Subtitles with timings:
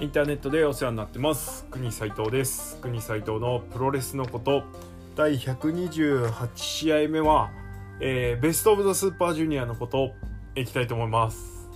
[0.00, 1.66] インターネットでお世話になってます。
[1.70, 2.78] 国斉藤です。
[2.80, 4.62] 国斉藤のプロレスのこと。
[5.14, 7.50] 第128試合目は、
[8.00, 10.14] えーベストオブザスーパージュニアのこと。
[10.54, 11.68] いきたいと思います。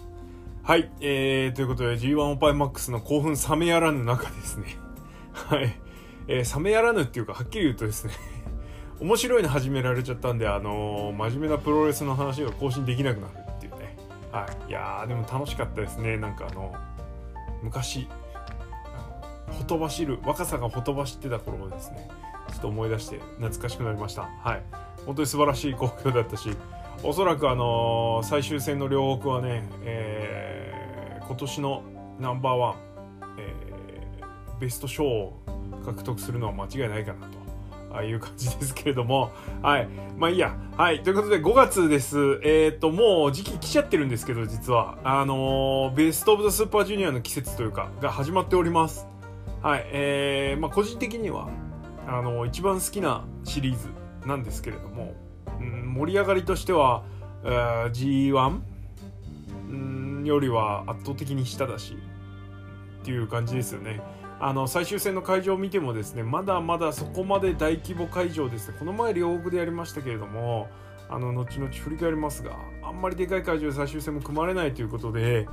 [0.62, 4.79] はい、えー、ということで G1 オパイマックスの興奮冷めやらぬ中ですね。
[5.34, 5.79] はい、
[6.27, 8.14] えー冷めやらぬっていうかはっきり言うとですね。
[9.00, 13.98] 面白いの始められちゃったんであのー真面目なプロレスの話が更新できなくなるっていうね。
[14.32, 14.70] はい。
[14.70, 16.17] いやーでも楽しかったですね。
[16.17, 16.75] なんかあの
[17.62, 18.09] 昔
[19.54, 22.08] ほとばしる若さがほとばしってた頃をですね
[22.53, 24.22] ちょっと思い出して懐かしくなりました。
[24.43, 24.62] はい。
[25.07, 26.50] 本当に素晴らしい興行だったし
[27.03, 31.82] おそらくあのー最終戦の両国はね、えー今年の
[32.20, 32.75] ナンバーワン、
[33.39, 35.41] えーベスト賞を
[35.84, 37.39] 獲得するのは間違いないかなと
[37.92, 39.31] ああいう感じですけれども
[39.62, 39.89] はい。
[40.19, 40.56] まあいいや。
[40.77, 41.03] はい。
[41.03, 42.41] ということで5月です。
[42.42, 44.98] えっ、ともう時期来ちゃってるんですけど実は。
[45.05, 49.06] あのーベストオブザスーパージュニアの季節というかが始まっております。
[49.65, 51.48] はいえー、まあ個人的には
[52.07, 53.89] あの一番好きなシリーズ
[54.29, 55.15] なんですけれども、
[55.59, 57.03] うん、盛り上がりとしては、
[57.45, 58.61] えー G1、
[59.71, 61.97] うん、よりは圧倒的に下だし
[63.01, 64.03] っていう感じですよね。
[64.39, 70.69] あの最終戦の会場を見てもですねまだまだそこまで大規模会場ですねこの前両国でやりましたけれども
[71.09, 75.49] あの後々振り返りますがあんまりでかい会場で最終戦も組まれないということで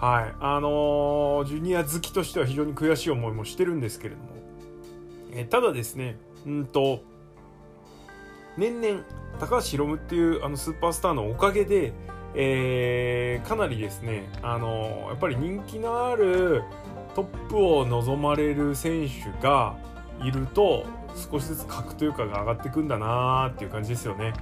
[0.00, 4.28] はいあのージュニア好きとしては非常に悔しい思いもしてるんですけれども、
[5.32, 7.02] えただですねうんと
[8.56, 9.04] 年々
[9.38, 11.92] 高橋宏夢っていうあのスーパースターのおかげで、
[12.34, 16.62] えーかなりですね、あのやっぱり人気のある
[17.14, 19.76] トップを望まれる選手が
[20.22, 20.86] いると
[21.30, 24.32] 少しずつ格というかが上がっていくんだなーっていう感じですよね。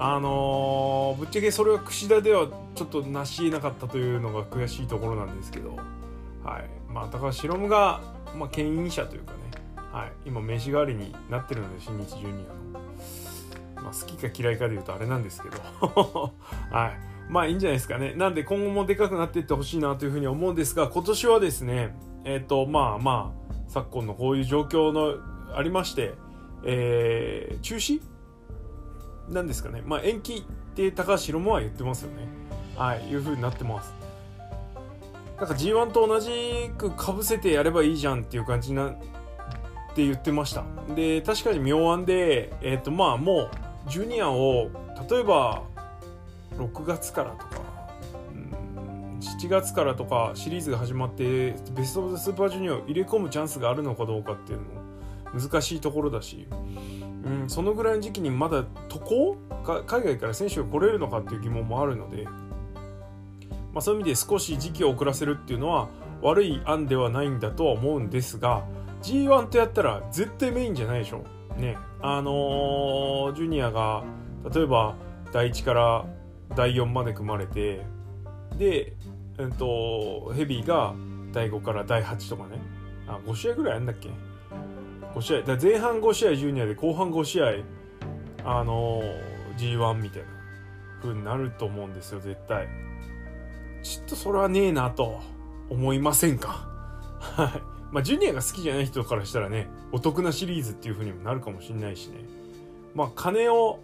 [0.00, 2.46] あのーぶっちゃけそれは櫛田では
[2.76, 5.76] ちょっと成し得なかったというのが悔しいところなんですけど、
[6.44, 6.92] はい。
[6.92, 8.00] まあ、高橋宏夢が、
[8.36, 9.38] まあ、牽引者というかね、
[9.92, 13.82] はい、今名刺代わりになってるので新日ジュニアの。
[13.82, 15.56] まあ、好きか嫌いかで言うとあれなんですけど、
[16.70, 18.12] はい、まあいいんじゃないですかね。
[18.14, 25.16] なんで今後もでかくなっていってほしいなというふうに思うんですが今年はですねえっ、とまあまあ昨今のこういう状況の
[25.56, 26.14] ありまして、
[26.64, 28.00] えー中止
[29.30, 29.82] なんですかね。
[29.84, 32.26] まあ延期って高橋宏夢は言ってますよね。
[32.76, 33.92] はいいうふうになってます。
[35.38, 38.92] なんか G1 と同じくかぶせてやればいいじゃんっていう感じなっ
[39.94, 40.64] て言ってました
[40.96, 44.68] で確かに妙案でえっ、とまあもうジュニアを
[45.08, 45.62] 例えば
[46.56, 47.68] 6月からとか
[49.20, 56.46] 7月からとかシリーズが始まってベスト・オブ・ザ・スーパージュニアを入れ込むチャンスがあるのかどうかっていうのも難しいところだし、
[57.28, 59.36] うん、そのぐらいの時期にまだ渡航？
[59.64, 62.32] か海外から選手が来れるのかっていう疑問もあるので、ま
[63.76, 65.88] あ、そういう意味で少し時期を遅らせるっていうのは
[66.22, 68.64] 悪い案ではないんだとは思うんですが
[69.02, 71.24] G1 とやったら絶対メインじゃないでしょ。
[71.56, 71.76] ね。
[72.00, 74.04] あのージュニアが
[74.52, 74.96] 例えば
[75.32, 76.06] 第1から
[76.56, 77.84] 第4まで組まれて
[78.56, 78.94] で、
[79.38, 80.94] うん、とヘビーが
[81.32, 82.58] 第5から第8とかね。
[83.06, 84.10] あ5試合ぐらいやんだっけ？
[85.18, 87.46] 5試合だ前半5試合ジュニアで後半5試合
[88.44, 89.02] あの
[89.56, 90.28] G1 みたいな
[91.02, 92.68] 風になると思うんですよ絶対。
[93.82, 95.20] ちょっとそれはねえなと
[95.68, 96.68] 思いませんか？
[97.20, 97.62] はい。
[97.92, 102.20] まあジュニアが好きじゃない人からしたらねお得なシリーズっていう風にもなるかもしれないしね。
[102.94, 103.80] まあ金を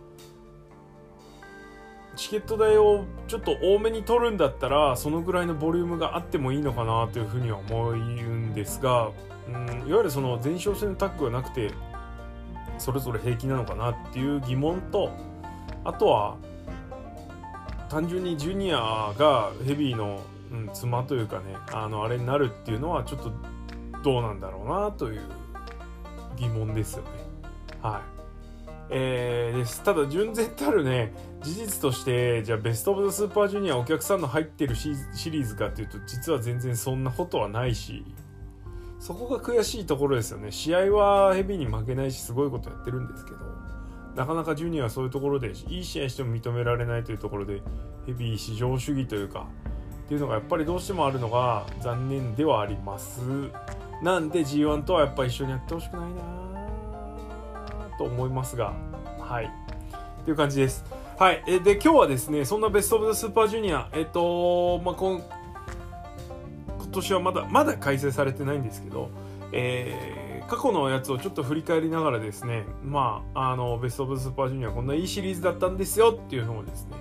[2.16, 9.10] チケット代をちょっと多めに取るんだったらそのぐらいのボリュームがあってもいいのかなというふうには思うんですが、
[9.48, 11.70] うん、いわゆるその前哨戦のタッグがなくて
[12.78, 15.10] それぞれ平気なのかなっていう疑問と
[15.84, 16.36] あとは
[17.88, 23.32] 単純にジュニアがヘビーの、うん、妻というかねあのあれになるっていうのはちょっと
[24.02, 25.22] どうなんだろうなという
[26.36, 27.08] 疑問ですよね。
[27.82, 28.14] はい
[28.90, 31.12] えーですただ純然たるね
[31.42, 38.04] 事実としてじゃあベスト・オブ・ザ・スーパージュニアお客さんの入ってるシシリーズかっていうと実は全然そんなことはないし
[39.04, 40.50] そこが悔しいところですよね。
[40.50, 43.36] 試合はヘビーに負けないしすごいことやってるんですけど
[44.16, 47.60] なかなかジュニアはそういうところでいい試合しても認められないというところで
[48.06, 49.46] ヘビー至上主義というか
[50.06, 53.20] っていうのがやっぱりどうしてもあるのが残念ではあります。
[54.02, 56.22] なんで G1 とはやっぱ一緒にやってほしくないな
[57.98, 58.72] と思いますが
[59.18, 59.44] はい。
[60.22, 60.82] っていう感じです。
[61.18, 61.44] はい。
[61.46, 64.94] えで今日はですねそんなベスト・オブ・ザ・スーパージュニアえっとまあ
[66.94, 69.10] 年はまだまだ開催されてないんですけど
[69.52, 76.96] えー過去のやつをちょっと振り返りながらですねまああのベスト・オブ・スーパージュニアこんないいシリーズだったんですよっていうのをですね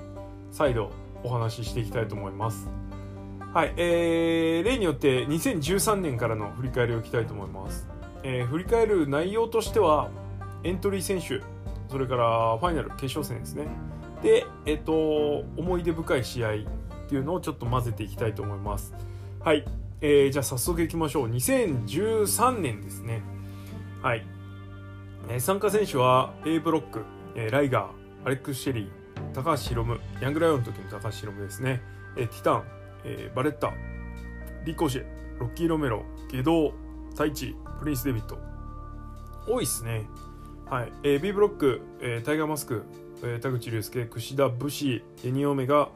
[0.50, 0.92] 再度
[1.24, 2.70] お話ししていきたいと思います
[3.54, 7.88] はい、えー、例によって2013年からの振り返りをいきたいと思います。
[8.24, 10.10] えー振り返る内容としては、
[10.64, 11.40] エントリー選手、
[11.88, 13.68] それからファイナル、決勝戦ですね。
[14.24, 16.54] で、えっ、と、思い出深い試合っ
[17.08, 18.96] ていうのをちょっと混ぜていきたいと思います。
[19.40, 19.64] はい、
[20.06, 21.30] えーじゃあ早速いきましょう。
[21.30, 23.24] 2013年ですね。
[24.02, 24.26] はい。
[25.30, 27.04] えー参加選手は A ブロック、
[27.36, 31.82] えーライガー、アレックス・シェリー、高橋宏夢、ヤングライオンの時の高橋宏夢ですね。
[32.18, 32.64] えーティタン、
[33.06, 33.72] えーバレッタ、
[34.66, 35.06] リコシェ、
[35.40, 36.74] ロッキー・ロメロ、ゲドウ、
[37.16, 38.38] タイチ、プリンス・デビット。
[39.48, 40.06] 多いっすね。
[40.70, 40.92] はい。
[41.04, 42.84] えー B ブロック、えータイガーマスク、
[43.24, 45.88] えー田口竜介、櫛田武士、デニ・オメガ、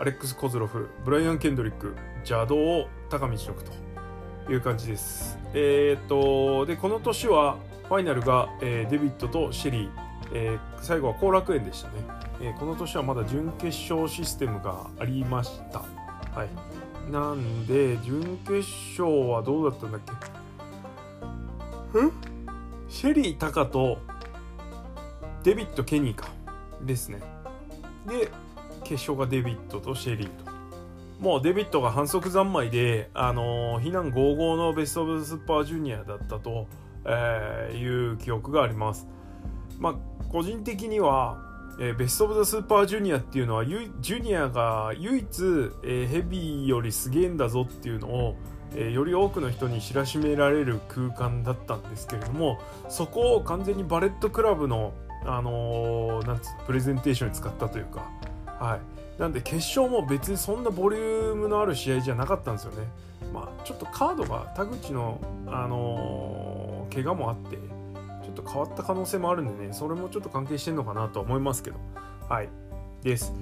[0.00, 3.64] アレックス・コズロフ、ブライアン・ケンドリック、邪道、高道徳
[4.46, 5.36] という感じです。
[5.54, 7.56] えーっと、で、この年は、
[7.88, 9.90] ファイナルが、えーデビットとシェリー、
[10.32, 11.94] えー最後は後楽園でしたね。
[12.40, 15.80] えーこの年はまだ準決勝システムがありました。
[15.80, 17.10] はい。
[17.10, 18.58] なんで、準決
[18.96, 20.00] 勝はどうだったんだっ
[21.92, 22.00] け？
[22.00, 22.12] ん？
[22.88, 23.98] シェリー・タカと
[25.42, 26.28] デビット・ケニーか。
[26.82, 27.20] ですね。
[28.06, 28.30] で、
[28.88, 30.58] 決勝がデビットとシェリーと。
[31.20, 36.66] もうデビットが反則三昧で、あのー、非難55のベスト・オブ・スーパージュニアだったと、
[37.04, 39.06] えーいう記憶があります。
[39.78, 39.94] まあ、
[40.28, 41.38] 個人的には、
[41.80, 45.26] えーベスト・オブ・ザ・スーパージュニアっていうのはジュニアが唯一、
[45.84, 48.36] えーヘビーよりすげえんだぞっていうのを、
[48.76, 54.92] えーより多くの人に知らしめられる空間だったんですけれどもそこを完全にバレットクラブの、
[55.24, 58.08] あのーなんつプレゼンテーションに使ったというか、
[58.58, 62.88] はい、なんで決勝も別にそんなボリュームのある試合じゃなかったんですよね。
[63.32, 71.76] まあ、ちょっとカードが田口の、あのー怪我もあってちょっと変わった可能性もあるんでねそれもちょっと関係してんのかなとは思いますけど。
[72.28, 72.48] はい。
[73.02, 73.32] です。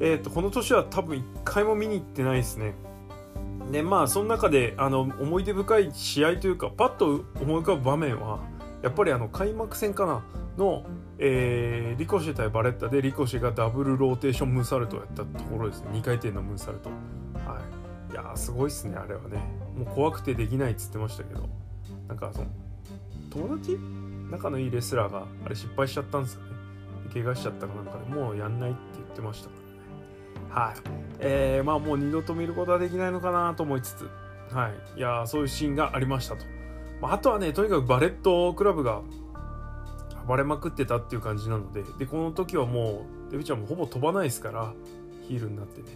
[0.00, 2.74] えっ、とこの年は多分1回も見に行ってないですね。
[3.70, 8.40] でまあその中であの思い出深い試合というかパッと思い浮かぶ場面は
[8.82, 10.22] やっぱりあの開幕戦かな
[10.58, 10.84] の、
[11.18, 15.90] えーリコシェ対バレッタでリコシェがダブルローテーションムーンサルトをやったところですね。
[15.92, 16.90] 2回転のムーンサルト。
[16.90, 17.60] は
[18.10, 18.12] い。
[18.12, 19.38] いやーすごいっすねあれはね。
[19.76, 21.48] もう怖くてできないっつってましたけど。
[22.08, 22.46] なんかその
[23.30, 23.78] 友達？
[24.30, 26.48] 仲のいいレスラーがあれ失敗しちゃったんですよね。
[27.12, 29.54] 怪我しちゃったかなんかでもうやんないって言ってましたか
[30.54, 30.72] らね。
[30.72, 30.76] はい。
[31.20, 34.10] えー、まあもう二度と見ることはできないのかなと思いつつ。
[34.50, 34.98] はい。
[34.98, 36.44] いやーそういうシーンがありましたと、
[37.02, 39.02] まあ、とはねとにかくバレットクラブが
[40.26, 44.72] 暴れまくってたっていう感じなのででこの時はもうデビちゃんもほぼ飛ばないですから
[45.26, 45.88] ヒールになってね。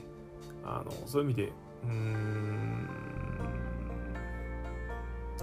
[0.64, 1.52] あのそういう意味で
[1.84, 2.88] うーん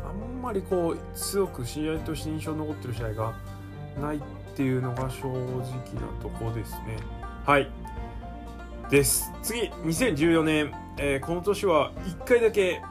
[0.05, 3.33] あんまりこう強く試合として印象に残ってる試合が
[4.01, 4.21] ないっ
[4.55, 5.71] ていうのが正直な
[6.21, 6.97] とこですね。
[7.45, 7.71] はい。
[8.89, 9.31] です。
[9.41, 12.81] 次2014年、えーこの年は1回だけ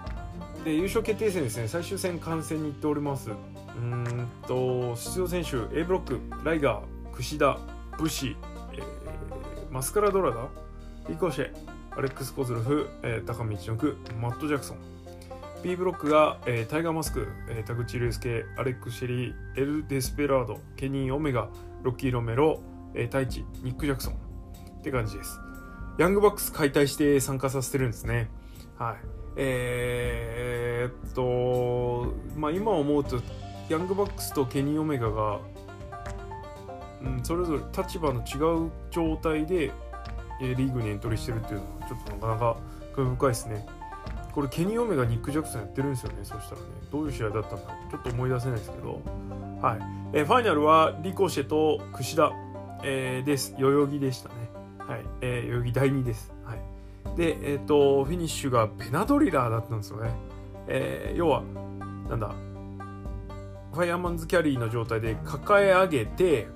[0.65, 1.69] で優勝決定戦ですね。
[1.69, 3.31] 最終戦観戦に行っております。
[3.31, 7.59] うんと出場選手 A ブロックライガー櫛田
[7.99, 8.37] 武士、
[8.75, 10.49] えーマスカラドラダ
[11.09, 11.51] リコシェ
[11.97, 14.79] アレックス・コズロフ、えー高道のくマット・ジャクソン。
[15.63, 21.49] B ブロックが、えータイガーマスク、えー田口竜介アレックス・シェリーエル・デスペラードケニー・オメガ
[21.83, 22.61] ロッキー・ロメロ、
[22.95, 24.15] えータイチニック・ジャクソン。
[24.15, 25.41] って感じです。
[25.99, 28.31] ヤングバックス解体して参加させてるんですね。
[28.79, 29.22] はい。
[29.37, 33.21] えー、っとまあ今思うと
[33.69, 35.41] ヤングバックスとケニー・オメガが、
[37.03, 39.73] うん、それぞれ立場の違う状態で、
[40.41, 42.57] えーリーグにエントリーしてるっていうのはちょっとなかなか
[42.97, 43.67] 興味深いですね。
[44.33, 46.67] これケニー・オメガニック・ジャクソンやってるんですよねそしたらね。
[46.91, 47.59] どういう試合だったんだ
[47.91, 49.01] ちょっと思い出せないですけど。
[49.61, 49.79] はい、
[50.15, 52.33] えーファイナルはリコシェと櫛田、
[52.83, 53.55] えーです。
[53.59, 54.35] 代々木でしたね。
[54.79, 56.33] はい、えー代々木第2です。
[57.17, 60.15] でえっ、とフィニッシュがベナドリラーだったんですよね。
[60.69, 61.43] えー要は
[62.09, 62.35] なんだ
[63.73, 66.47] ファイアーマンズキャリーの状態で抱え上げて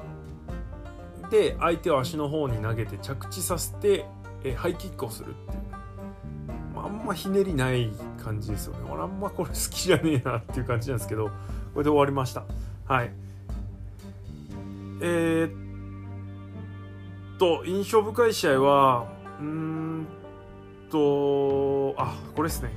[1.31, 4.05] で相手を足の方に投げて着地させて、
[4.45, 5.63] えーハイキックをするっていう。
[6.75, 7.91] まああんまひねりない
[8.23, 8.81] 感じですよね。
[8.91, 11.33] 俺あんまこれ好きじゃねえなっていう感じなんですけどこ
[11.79, 12.45] れで終わりました。
[12.87, 13.11] はい。
[15.01, 20.07] えー、っと印象深い試合はうーん
[20.91, 22.71] とあこれですね。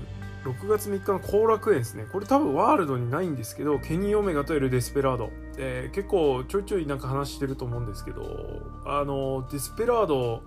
[0.45, 2.05] 6月3日の後楽園ですね。
[2.11, 10.41] これ多分ワールドにないんですけどケニー・オメガとエル・デスペラード、えー結構ちょいちょいなんか話してると思うんですけどあのデスペラード、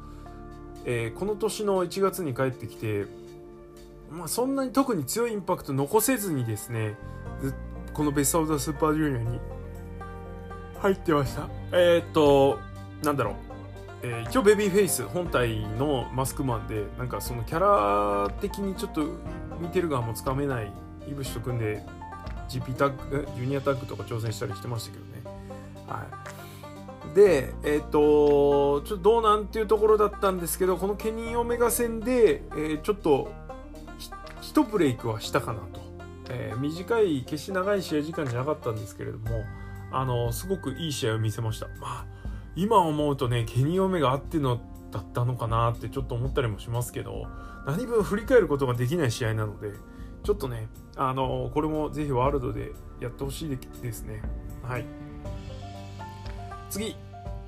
[0.87, 3.07] えーこの年の1月に帰ってきて、
[4.11, 6.97] まあ、そんなに特に強いインパクト残せずにですね
[7.93, 9.41] このベスト・オブ・ザ・スーパージュニアに
[10.81, 11.49] 入ってました。
[11.73, 12.59] えーっと
[13.03, 13.52] なんだろう。
[14.03, 19.07] えー、一応ベビーフェイス本体のマスクマンでなんかそのキャラ的にちょっと
[19.61, 20.73] 見てる側もつかめない
[21.09, 21.85] イブシと組んで
[22.49, 25.23] GP タッグジュニアタッグとか挑戦したりしてましたけどね。
[25.87, 26.07] は
[27.13, 27.15] い。
[27.15, 33.33] でえっ、ー、とちょっとどうなんていうところだったんですけどこのケニー・オメガ戦で、えー、ちょっと
[34.41, 35.81] 一ブレイクはしたかなと、
[36.29, 39.45] え、短い決して長い試合時間じゃなかったんですけれども
[39.93, 41.69] あのすごくいい試合を見せました。
[41.81, 42.22] まあ
[42.57, 47.27] 今思うとねケニー・オメガあってのだったのかなってちょっと思ったりもしますけど
[47.67, 49.73] 何分振り返ることができない試合なので
[50.23, 54.23] ちょっとねあのこれもぜひワールドでやってほしいですね。
[54.63, 54.85] はい。
[56.71, 56.97] 次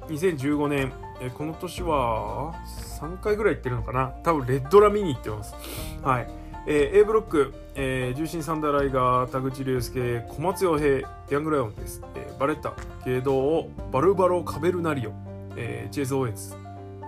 [0.09, 2.55] 2015年えこの年は
[3.01, 4.09] 3回ぐらい行ってるのかな。
[4.23, 5.55] 多分レッドラ見に行ってます。
[6.03, 6.44] はい。
[6.67, 12.73] えー、A ブロック、えー、重心サンダーライガー田口竜介小松洋平ヤングライオンです、えー、バレッタ
[13.05, 15.13] ゲドをバルバロカベルナリオ、
[15.57, 16.57] えー、チェイズ・オーエンス、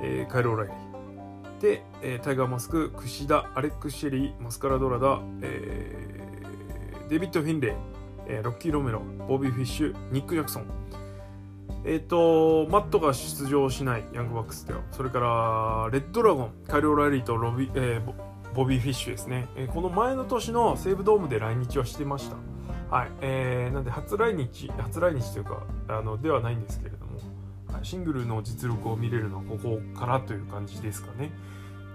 [0.02, 1.60] えー、カイロ・ライリー。
[1.62, 7.72] で、えー、タイガーマスク櫛田アレックス・シェリーマスカラ・ドラダ、えー、デビッド・フィンレイ、
[8.28, 10.66] えー、ロッキー・ロメロボビー・フィッシュニック・ジャクソン。
[11.86, 14.80] えっ、ー、とマットが出場しないヤングバックスでは。
[14.92, 18.25] それからレッドラゴンカイロ・ライリーとロビ、えー、
[18.56, 22.36] ボビー・フィッシュですね、えー、この前の年の西武ドームで来日はしてました。
[22.90, 27.18] はい、えー、なんで初来日初来日というかあのではないんですけれども、
[27.70, 31.32] はい、シングルの実力を見れるのはここからという感じですかね。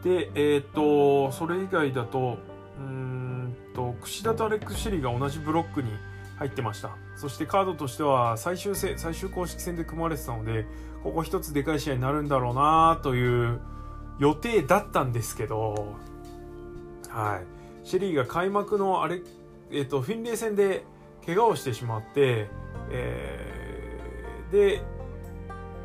[0.03, 2.38] でえっ、とそれ以外だと
[2.77, 5.89] うんと串田とアレックス・シェリーが同じブロックに
[6.38, 6.91] 入ってました。
[7.15, 10.68] そしてカードとしては最終戦最終公式戦で組まれてたので
[11.01, 13.60] ここ一つでかい試合になるんだろうなという
[14.20, 15.96] 予定だったんですけど
[17.12, 19.22] はい、シェリーが開幕のあれ、
[19.70, 20.84] えーと、フィンレイ戦で
[21.25, 22.48] 怪我をしてしまって、
[22.89, 24.82] えー、で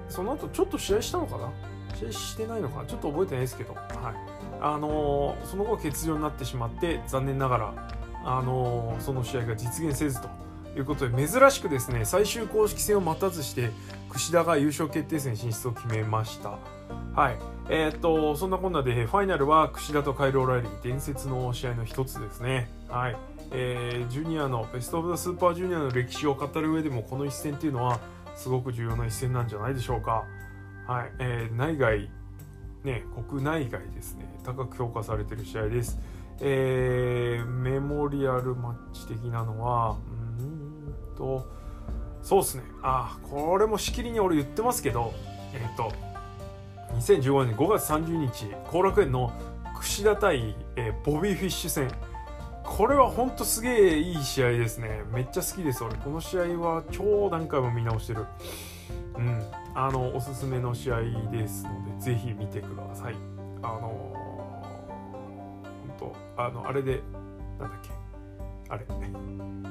[0.09, 1.53] その後ちょっと試合したのかな？
[1.97, 2.87] 試合してないのかな？
[2.87, 3.85] ちょっと覚えてないですけど、はい。
[4.61, 7.91] あのー、その後欠場になってしまって残念ながら、
[8.25, 10.29] あのー、その試合が実現せずと
[10.77, 13.71] いうことで珍しくですね最終公式戦を待たずして
[14.11, 16.59] 櫛田が優勝決定戦進出を決めました。
[17.15, 17.56] はい。
[17.69, 22.71] えー、っとそんなこんなでファイナルは櫛田とカイロ・オライリー伝説の試合の一つですね。
[22.89, 23.17] はい
[23.53, 28.01] えー、ジュニアのベスト・オブ・ザ・スーパージュニアの歴史を語る上でもこの一戦っていうのは
[28.35, 30.25] すごく重要な一戦なんじゃないでしょうか。
[30.87, 32.09] はいえー、内外、
[32.85, 35.99] ね、国内外ですね高く評価されてる試合です。
[36.41, 39.97] えー、メモリアルマッチ的なのは
[40.39, 41.47] うんと
[42.23, 45.15] そうですねあこれもしきりに俺言ってますけど
[45.55, 45.93] えっ、と
[46.97, 49.33] 2015年5月30日後楽園の
[49.75, 51.91] 櫛田対、えー、ボビー・フィッシュ戦。
[52.65, 55.03] これはほんとすげえいい試合ですね。
[55.13, 55.95] めっちゃ好きです俺。
[55.97, 58.25] この試合は超何回も見直してる。
[59.17, 59.43] うん。
[59.75, 63.15] あのおすすめの試合ですのでぜひ見てください。
[63.63, 63.81] あの
[65.89, 67.03] ほんとあのあれで
[67.61, 67.91] なんだっけ。
[68.71, 68.87] あれ。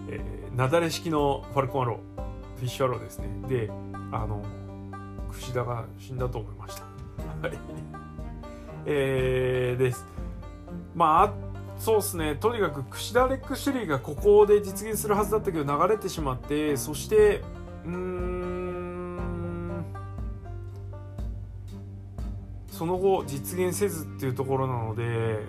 [0.09, 2.25] えー、なだれ式のファルコンアロー。
[2.57, 3.27] フィッシュアローですね。
[3.47, 3.69] で
[4.11, 4.43] あの
[5.31, 6.94] 櫛田が死んだと思いました。
[7.45, 7.57] はい。
[8.85, 10.05] えー、です。
[10.95, 11.33] まあ、
[11.77, 12.35] そうですね。
[12.35, 17.41] とにかく、櫛田レック・シュリーがここで実現するはずだったけど、流れてしまって、そして、
[17.85, 19.85] うん、
[22.71, 25.39] その後、実現せずっていうところなので、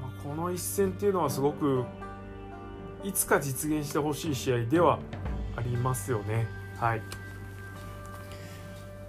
[0.00, 1.84] まあ、この一戦っていうのはすごく、
[3.04, 5.00] いつか実現してほしい試合では
[5.56, 6.46] ありますよね。
[6.78, 7.02] はい。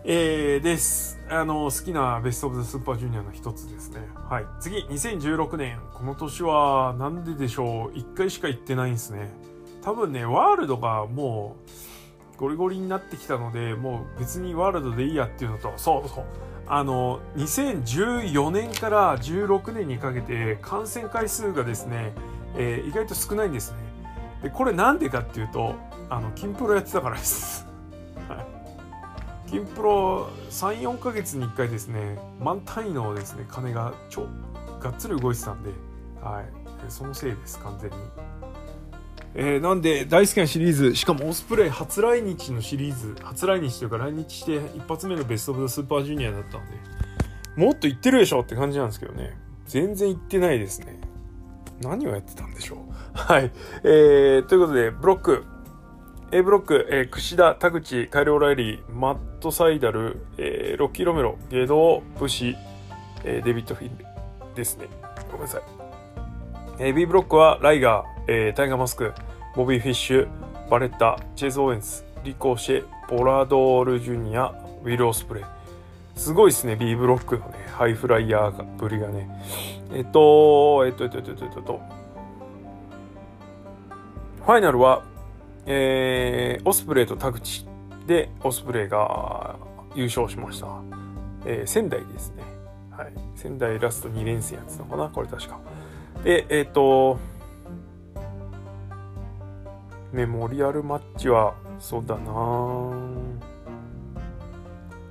[0.05, 1.17] えー、です。
[1.29, 4.01] あの、好きなベストオブザスーパージュニアの一つですね。
[4.29, 4.45] はい。
[4.59, 5.79] 次、2016年。
[5.93, 9.31] この年は、なんででしょう？1回しか行ってないんですね。
[9.81, 11.55] 多分ね、ワールドがも
[12.35, 16.25] う、ゴリゴリになってきたので、もう別にワールドでいいやっていうのと、そうそう。
[16.67, 22.11] あの、2014年から16年にかけて、感染回数がですね、
[22.57, 23.77] えー、意外と少ないんですね。
[24.43, 25.75] で、これなんでかっていうと、
[26.09, 27.71] あの、金プロやってたからです。
[29.53, 34.25] 金プロ34ヶ月に1回ですね満単位のですね金が超
[34.81, 35.69] がっつり動いてたんで、
[36.23, 36.45] はい、
[36.89, 37.95] そのせいです完全に。
[39.35, 46.77] えー、なんで大好きなシリーズしかもオスプレイ初来日のシリーズ初来日というか来日して一発目のベスト・オブ・ザ・スーパージュニアだったんで
[47.55, 49.37] もっと言ってるでしょって感じなんですけどね。
[49.67, 50.99] 全然言ってないですね。
[51.79, 52.79] 何をやってたんでしょう。
[53.13, 53.51] はい、
[53.83, 55.45] えー、ということでブロック。
[56.35, 62.55] A ブロック、えー、櫛田、田口、カイル・オライリー、マット・サイダル、えー、ロッキー・ロメロ、ゲドー、ブシ、
[63.23, 64.87] えー、デビッド・フィンですね。
[65.31, 65.61] ごめんなさい。
[66.79, 69.13] えー、B ブロックはライガー、えー、タイガー・マスク、
[69.55, 70.27] ボビー・フィッシュ、
[70.71, 75.43] バレッタ、チェイズ・オーエンス、リコ・シェ、ポラドール・ジュニア、ウィル・オスプレイ。
[76.15, 79.27] すごいですね B ブロックのねハイフライヤーぶりがね
[79.91, 81.81] えっとえっとえっとえっとえっとえっと
[84.45, 85.03] ファイナルは
[85.65, 87.65] えー、オスプレイと田口
[88.05, 89.55] でオスプレイが
[89.95, 90.67] 優勝しました、
[91.45, 92.43] えー、仙台ですね。
[92.91, 93.13] はい。
[93.35, 95.09] 仙台ラスト2連戦やつのかな？
[95.09, 95.59] これ確か。
[96.23, 97.17] でえっ、と
[100.11, 102.31] メモリアルマッチはそうだな。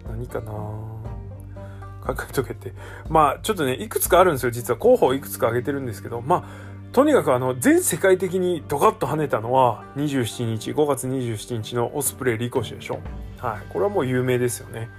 [0.09, 0.53] 何かな？
[0.53, 2.73] 考えとけて。
[3.09, 4.79] まあちょっとねいくつかあるんですよ実は。
[4.79, 6.21] 候補いくつか挙げてるんですけど。
[6.21, 13.01] まあとにかくあの全世界的にドカッと跳ねたのは27日5月27日のオスプレイリコシでしょ。
[13.39, 13.73] はい。
[13.73, 14.91] これはもう有名ですよね。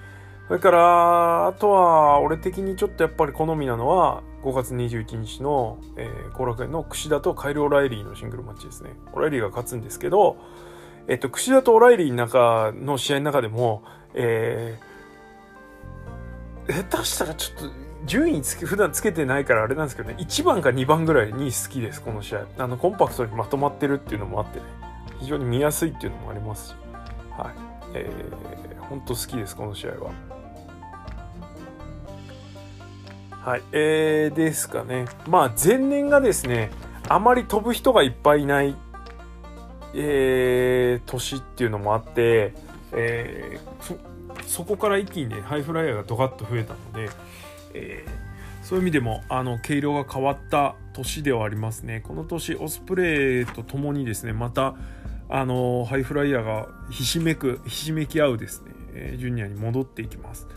[0.47, 8.91] それからあとは俺的にちょっとやっぱり好みなのは5月21日の後、えー、楽園の櫛田とカイル・オライリーのシングルマッチですね。
[9.13, 10.38] オライリーが勝つんですけど
[11.07, 13.83] えっと櫛田とオライリーの中の試合の中でも
[14.15, 20.15] えー、下手したらちょっと順位つ普段つけてないからあれなんですけどね。
[20.19, 22.45] 1番か2番ぐらいに好きですこの試合。
[22.57, 24.65] あのコンパクトにまとまってるっていうのもあってね。
[25.19, 26.75] 非常に見やすいっていうのもありますし。
[27.38, 27.53] はい。
[27.95, 30.12] えー、本当好きですこの試合は。
[33.31, 33.62] はい。
[33.72, 35.05] えー、ですかね。
[35.27, 36.72] まあ前年がですね
[37.07, 38.75] あまり飛ぶ人がいっぱいいない
[39.93, 42.53] えー、年っていうのもあって、
[42.91, 47.10] えー、そこから一気にねハイフライヤーがドカッと増えたので
[47.74, 52.01] えー、そういう意味でもあの毛色が変わった年ではありますね。
[52.01, 54.75] この年オスプレイとともにですねまた
[55.30, 60.48] あのハイフライヤーがひしめくひしめき合うですね、えー、ジュニアに戻っていきます。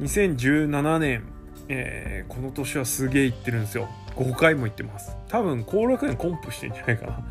[0.00, 1.24] 2017年、
[1.68, 3.88] えー、この年はすげえ行ってるんですよ。
[4.16, 5.16] 5回も行ってます。
[5.28, 7.24] 多分後楽園コンプしてんじゃないかな。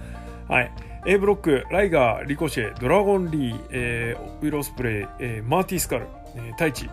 [0.47, 0.71] はい。
[1.05, 6.89] A ブロックライガーリコシェドラゴンリー、えー、ウィロースプレイ、えー、マーティスカル、えー、太一、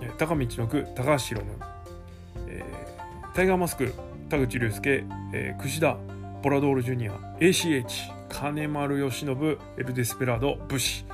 [0.00, 1.71] え、高道の句高橋宏夢
[2.52, 2.62] え
[3.34, 3.94] タイガーマスク
[4.28, 5.96] 田口竜介、えー、櫛田
[6.42, 7.86] ボラドールジュニア ACH
[8.28, 9.30] 金丸義信
[9.78, 11.04] エル・デスペラード武士。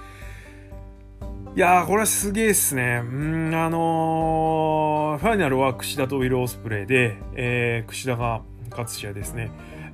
[1.56, 3.02] いやーこれはすげえっすね。
[3.04, 3.06] う
[3.50, 9.50] んあのー、ファイナルは櫛田とウィル・オスプレイで、えー、櫛田が勝つ試合ですね。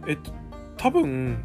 [0.07, 0.33] えっと
[0.77, 1.45] 多分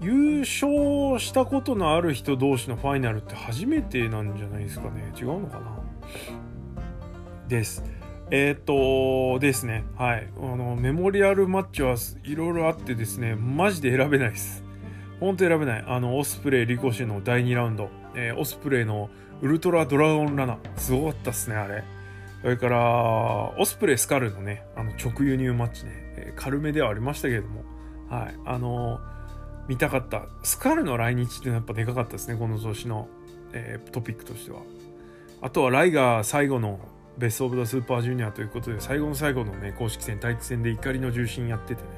[0.00, 5.12] 優勝したことのある人同士のファイナルって初めてなんじゃないですかね。
[5.16, 5.78] 違うのかな？
[7.48, 7.84] です。
[8.36, 10.28] えー、っとですね、はい。
[10.36, 11.94] あの、メモリアルマッチは
[12.24, 14.64] いろいろあってですね、マジで選べないです。
[15.20, 15.84] ほんと選べない。
[15.86, 19.08] あの、オスプレイ、リコシェの第2ラウンド、えー、オスプレイの
[19.40, 21.84] ウルトラドラゴンラナ、すごかったっすね、あれ。
[22.42, 27.62] それから、オスプレイ、スカルのね、あの、直輸入マッチね、えー、軽めではありましたけれども、
[28.10, 28.34] はい。
[28.46, 28.98] あの
[29.68, 30.26] 見たかった。
[30.42, 33.06] スカルの来日っていうのはやっぱでかかったですね、この年の、
[33.52, 34.62] えー、トピックとしては。
[35.40, 36.80] あとはライガー最後の
[37.18, 41.88] ベスト・オブ・ザ・スーパージュニアということで最後の最後のね公式戦対一戦で怒りの重心やっててね。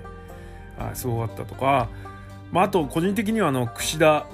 [0.79, 1.89] あすごかったとか、
[2.53, 4.27] まあ、あと個人的にはあの櫛田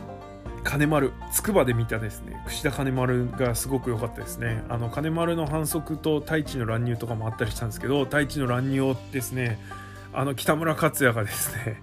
[0.65, 2.41] 金丸筑波で見たですね。
[2.47, 4.65] 櫛田金丸がすごく良かったですね。
[4.69, 9.59] あの金丸の反則と太一の乱入とかもあったりしたんですけど太一の乱入をですね
[10.13, 11.81] あの北村克也がですね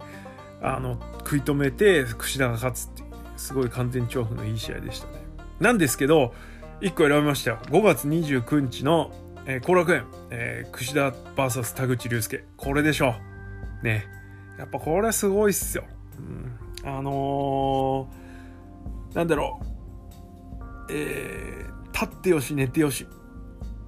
[0.61, 3.03] あの食い止めて櫛田が勝つって
[3.37, 5.13] すごい完全調布のいい試合でしたね。
[5.59, 6.33] なんですけど
[6.81, 7.59] 1個選びましたよ。
[7.65, 9.11] 5月29日の
[9.45, 12.45] 後、えー、楽園、えー、櫛田 VS 田口竜介。
[12.55, 13.15] これでしょ
[13.81, 13.85] う。
[13.85, 14.05] ね。
[14.57, 15.85] やっぱこれはすごいっすよ、
[16.17, 19.65] うん、あのー、なんだろう。
[20.91, 23.07] えー、立ってよし寝てよし。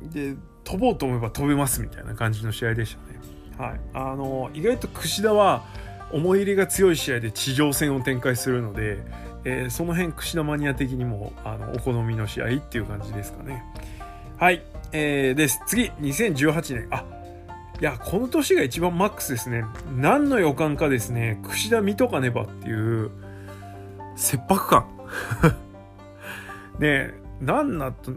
[0.01, 3.19] で飛ぼうと思えば飛べますみたいな感じの試合でしたね。
[3.57, 3.79] はい。
[3.93, 5.63] あのー、意外と櫛田は
[6.11, 8.99] 思い入れが強い試合で地上戦を展開するので
[9.43, 13.63] えー、その辺櫛田マニア的にもあのお好みの試合っていう感じですかね。
[14.37, 15.61] はい、えー、です。
[15.65, 15.85] 次。
[16.01, 16.87] 2018年。
[16.91, 17.05] あ
[17.79, 19.65] いやこの年が一番マックスですね。
[19.97, 21.39] 何の予感かですね。
[21.43, 23.09] 櫛田見とかねばっていう
[24.15, 24.85] 切迫感。
[26.77, 28.11] ねえ何なと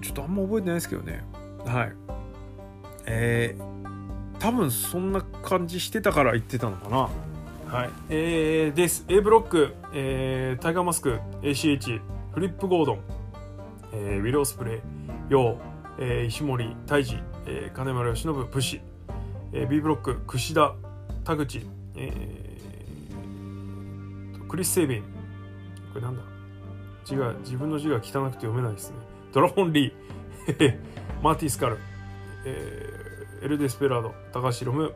[0.00, 1.22] ちょっとあんま覚えてないですけどね。
[1.66, 1.92] はい。
[3.04, 7.10] えー、多分そんな感じしてたから言ってたのかな。
[7.68, 9.04] はい、えー、です。
[9.08, 11.18] A ブロック、えー、タイガーマスク。
[11.42, 12.00] ACH
[12.32, 13.00] フリップゴードン、
[13.92, 14.80] えー、ウィロースプレイ。
[15.28, 15.56] ヨウ、
[15.98, 18.80] えー、石森泰治、えー、金丸由伸武士、
[19.52, 20.20] えー、B ブロック。
[20.28, 20.76] 櫛田
[21.24, 25.02] 田口、えー、クリス・セイビン。
[25.02, 25.08] こ
[25.96, 26.22] れなんだ？
[27.04, 28.12] 字が自分の字が汚くて
[28.46, 28.96] 読めないですね。
[29.32, 30.78] ドラゴン・リー。
[31.20, 31.78] マーティスカル、
[32.44, 34.14] えー、エル・デスペラード。
[34.32, 34.94] 高橋ロム。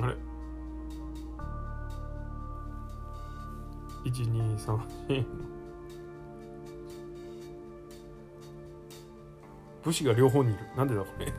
[0.00, 0.14] あれ。
[4.04, 5.24] 1234
[9.82, 10.60] 武士が両方にいる。
[10.76, 11.32] なんでだこれ。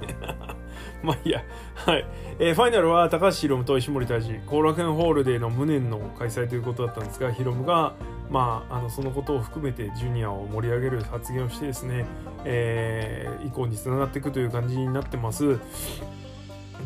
[1.04, 1.44] まあいいや。
[1.76, 2.06] はい、
[2.40, 7.96] えー、ファイナルは高橋宏夢と石森大治後楽園ホールでの無念の開催ということだったんですがヒロムが
[8.30, 12.06] まあ、あのそのことを含めてジュニアを盛り上げる発言をしてですね、
[12.44, 15.60] えー、以降につながっていくという感じになってます。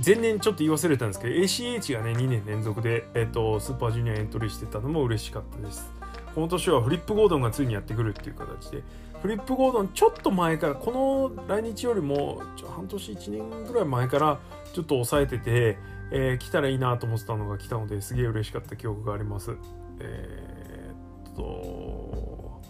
[0.06, 5.92] 前年ちょっと言い忘れたんですけど ACH がね2年連続で、えーと、スーパージュニアエントリーしてたのも嬉しかったです。
[6.34, 8.84] この年はフリップゴードンがついにやってくるっていう形で。
[9.22, 12.42] フリップゴードンちょっと前からこの来日よりも
[12.76, 14.40] 半年1年ぐらい前から
[14.74, 15.78] ちょっと抑えてて、
[16.12, 19.56] えー、来たらいいなと思ってたのが来たのですげえ嬉しかった記憶があります。
[20.00, 22.62] えー、っと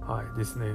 [0.00, 0.74] はいですね。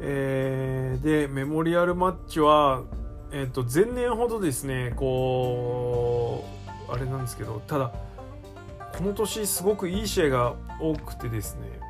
[0.00, 2.84] えー、でメモリアルマッチは
[3.32, 6.44] えー、と前年ほどですねこ
[6.88, 7.92] うあれなんですけどただ
[8.96, 11.80] この年すごくいい試合が多くてですね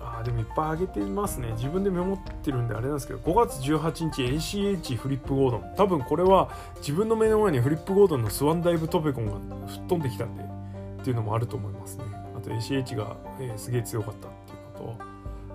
[0.00, 1.52] あでもいっぱい上げてますね。
[1.52, 5.74] 自分でメモってるんであれなんですけど5月18日 ACH フリップゴードン。
[5.76, 12.04] 多分これは自分の目の前にフリップゴードンのスワンダイブトペコンが吹っ飛んできたんでっていうのもあると思いますね。
[12.36, 14.96] あと ACH が、えー、すげえ強かったっていうこ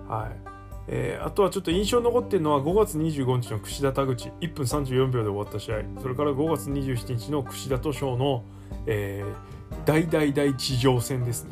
[0.06, 0.47] とはい。
[0.90, 4.30] えー、あとはちょっと印象に残ってるのは5月25日の櫛田田口。
[4.40, 5.82] 1分34秒で終わった試合。
[6.00, 8.42] それから5月27日の櫛田と翔の、
[8.86, 11.50] えー、大大大地上戦ですね、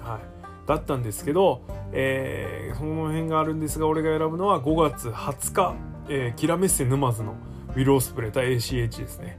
[0.00, 5.74] はい、だったんですけど、えー、その辺があるんですが俺が選ぶのは5月20日、
[6.08, 7.34] えー、キラメッセ沼津の
[7.74, 9.38] ウィル・オスプレー対 ACH ですね。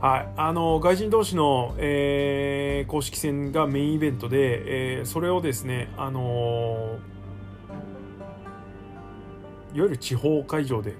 [0.00, 7.15] はい、あの外人同士の、えー、公式戦がメインイベントで、えー、それをですね、あのー
[9.74, 10.94] いわゆる地方会場で、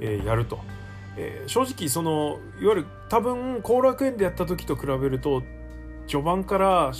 [0.00, 0.60] えー、やると、
[1.16, 5.42] えー、正直そのいわゆる多分後楽園でやった時と比べると
[6.06, 6.92] 序盤から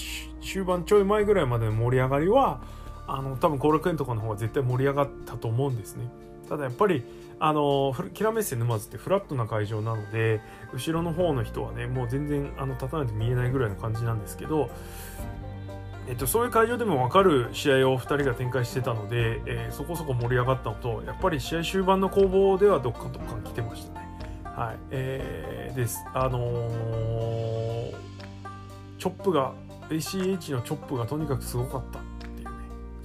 [0.43, 2.61] 終盤ちょい前ぐらいまでの盛り上がりは
[3.07, 6.11] あの多分後楽園とかの方が絶対盛り上がったと思うんですね。
[6.49, 7.05] ただやっぱり
[7.39, 10.41] あのキラメッセ沼津ってフラットな会場なので
[10.73, 14.71] 後ろの方の人はねもう全然あの立たないと見えないぐらいの感じなんですけど
[16.09, 24.07] えっと、そういう会場でも分かる試合を2人が展開してたので、えー、そこそこ盛り上がったのとやっぱり試合終盤の攻防ではどっかどっか来てましたね。
[24.45, 24.77] はい。
[24.91, 26.05] えー、です。
[26.15, 27.95] あのー、
[28.99, 29.53] チョップが
[29.91, 32.51] ACH のチョップがとにかくすごかったっていうね。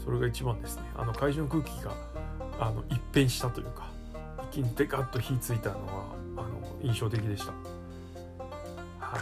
[0.03, 0.83] それが一番ですね。
[0.95, 1.93] あの会場の空気が
[2.59, 3.89] あの一変したというか
[4.51, 6.05] 一気にデカッと火ついたのは
[6.37, 6.51] あの
[6.83, 7.51] 印象的でした。
[8.99, 9.21] はい。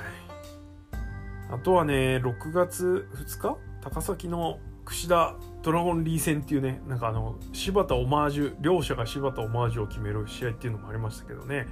[1.51, 11.67] あとはね6月2日高崎の櫛田ドラゴンリー戦っていうねなんかあの柴田オマージュ両者が柴田オマージュを決める試合っていうのもありましたけどね。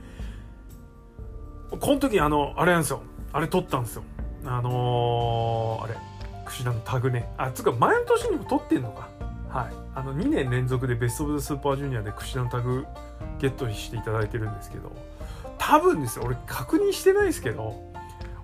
[1.70, 3.02] この時あのあれなんですよ。
[3.34, 4.04] あれ取ったんですよ。
[4.46, 5.96] あのー、あれ
[6.46, 7.30] 櫛田のタグね。
[7.38, 9.10] あつうか前の年にも取ってんのか。
[9.50, 9.74] はい。
[9.96, 12.86] あの2年連続でベスト・オブ・ザ・スーパージュニアで櫛田のタグ
[13.40, 14.92] ゲットしていただいてるんですけど。
[15.58, 16.26] 多分ですよ。
[16.26, 17.88] 俺確認してないですけど。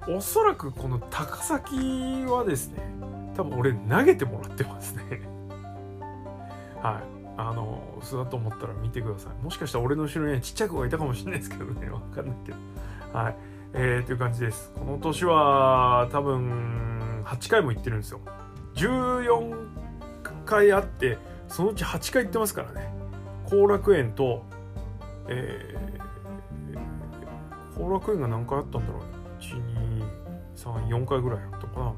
[0.08, 2.84] おそらくこの高崎はですね
[3.36, 5.22] 多分俺投げてもらってますね。
[6.82, 7.14] はい。
[7.36, 9.44] あのそうだと思ったら見てください。
[9.44, 11.90] もしかしたら俺の後ろにはちっちゃい子がいたかもしれないですけどね。
[11.92, 12.58] わかんないけど。
[13.18, 13.36] はい。
[13.74, 14.72] えー、という感じです。
[14.78, 18.20] この年は多分8回も行ってるんですよ。
[18.76, 19.68] 14
[20.46, 21.18] 回あって
[21.48, 22.94] そのうち8回行ってますからね。
[23.50, 24.44] 後楽園と
[25.28, 29.04] えー、後楽園が何回あったんだろう
[30.56, 31.94] 123 4回ぐらいあったかな。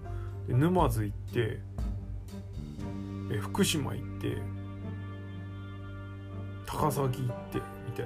[0.48, 1.60] で沼津行って
[3.32, 4.38] え福島行って
[6.66, 8.06] 高崎行ってみたい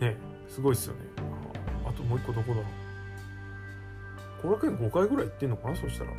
[0.00, 0.08] な。
[0.08, 0.16] ね
[0.48, 1.00] すごいっすよね。
[1.86, 2.60] あともう一個どこだ
[4.42, 6.10] 後楽園5回ぐらい行ってんのかなそしたら。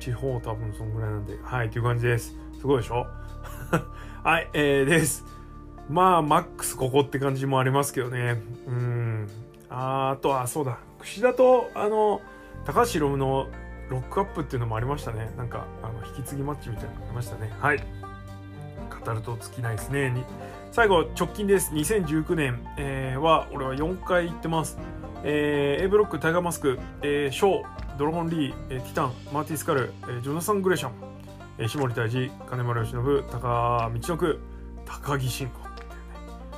[0.00, 1.38] 地方多分そんぐらいなんで。
[1.42, 2.34] はいっていう感じです。
[2.60, 3.06] すごいでしょ？
[4.24, 5.24] はいえー、です。
[5.88, 8.42] まあマックスここって感じもありますけどね。
[8.66, 9.28] うん。
[9.70, 10.78] ああとはそうだ。
[11.00, 12.20] 櫛田とあの
[12.64, 13.48] 高橋宏夢の
[13.90, 15.30] ロックアップっていうのもありましたね。
[15.36, 17.52] なんかあの引き継ぎマッチみたいなのありましたね。
[17.60, 17.78] はい。
[19.04, 20.12] 語ると尽きないですね。
[20.72, 21.72] 最後直近です。
[21.72, 24.78] 2019年、えー、は俺は4回行ってます。
[25.22, 30.92] えー、A ブロックタイガーマスク、えー、ショードラゴンリー、えー、ティタンマーティスカル、えー、ジョナサン・グレーシャン、
[31.58, 32.98] えー、下森大治金丸義信
[33.30, 34.40] 高道の区
[34.84, 35.64] 高木慎吾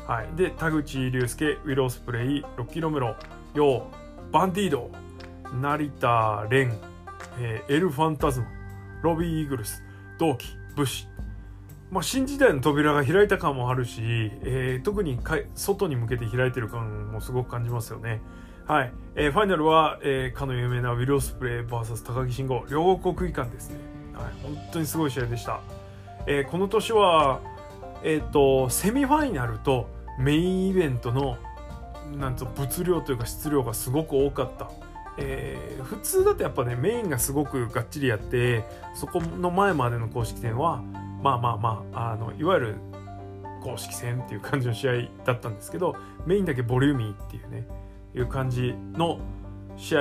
[0.07, 3.17] はい、で田口竜介ウィロースプレイロッキーロメロ。
[3.55, 3.89] ヨ
[4.31, 4.89] ウバンディード。
[5.61, 6.71] 成田蓮、
[7.39, 8.47] えー、エル・ファンタズマ
[9.03, 9.83] ロビー・イーグルス
[10.19, 11.09] 同期武士
[11.91, 14.01] まあ、新時代の扉が開いた感もあるし、
[14.43, 15.19] えー、特に
[15.55, 18.21] 外に向けて開いてる感もすごく感じますよね。
[18.67, 18.93] はい。
[19.15, 23.79] えー、ファイナルは、えー、かの有名なウィル・オスプレイ VS 高木慎吾、両国技館ですね。
[24.15, 24.25] はい。
[24.43, 25.61] 本当にすごい試合でした。
[26.27, 27.41] えー、この年は、
[28.03, 31.39] えっ、と、セミファイナルとメインイベントの
[32.19, 34.71] なんと物量というか質量がすごく多かった。
[35.19, 40.83] えー、普通だとやっぱねメインがすごくがっちりやってそこの前までの公式戦は
[41.23, 42.75] まあまあまああのいわゆる
[43.63, 44.93] 公式戦っていう感じの試合
[45.25, 47.67] だったんですけどメインだけボリューミーっていうね
[48.15, 49.19] いう感じの
[49.77, 50.01] 試合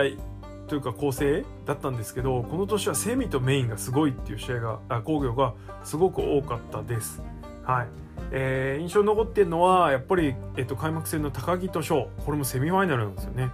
[0.67, 7.21] というか構成だったんですけどこの年はセミとメインがすごいっていう試合があ工業がすごく多かったです。
[7.63, 7.88] はい
[8.32, 13.51] えー、印象に残ってるのはやっぱり、えっと、開幕戦の高木と翔これもセミファイナルなんですよね。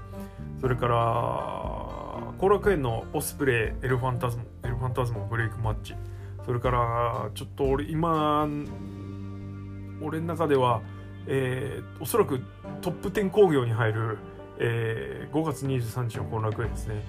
[0.62, 5.96] それから後楽園のオスプレイエルファンタズムエルファンタズムブレイクマッチ。
[6.46, 8.48] それからちょっと俺今
[10.02, 10.82] 俺の中では、
[11.28, 12.42] えー、おそらく
[12.82, 14.18] トップ10工業に入る、
[14.60, 17.04] えー、5月23日の後楽園ですね。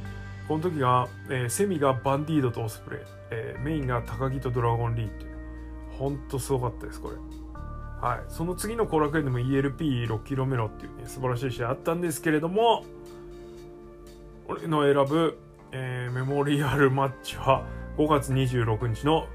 [0.48, 5.26] この時が、えー、セミがバンディードとオスプレイ、えー、メインが高木とドラゴンリーって
[5.98, 7.16] ほんとすごかったですこれ。
[8.02, 8.20] はい。
[8.28, 12.84] その次の後楽園でも ELP6 キロメロっていうね素晴らしい試合あったんですけれども
[14.48, 15.38] 俺の選ぶ、
[15.72, 17.64] えー、メモリアルマッチは
[17.96, 19.26] 5月26日の、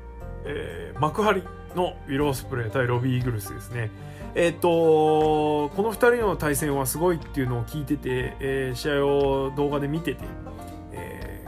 [0.46, 1.43] えー、幕張
[1.76, 3.91] のウィロースプレー対ロビー・イーグルスですね。
[4.36, 10.24] えっ、ー、とこの2人の対戦はすごいっていうのを聞いてて、えー、試合を動画で見てて、
[10.91, 11.46] え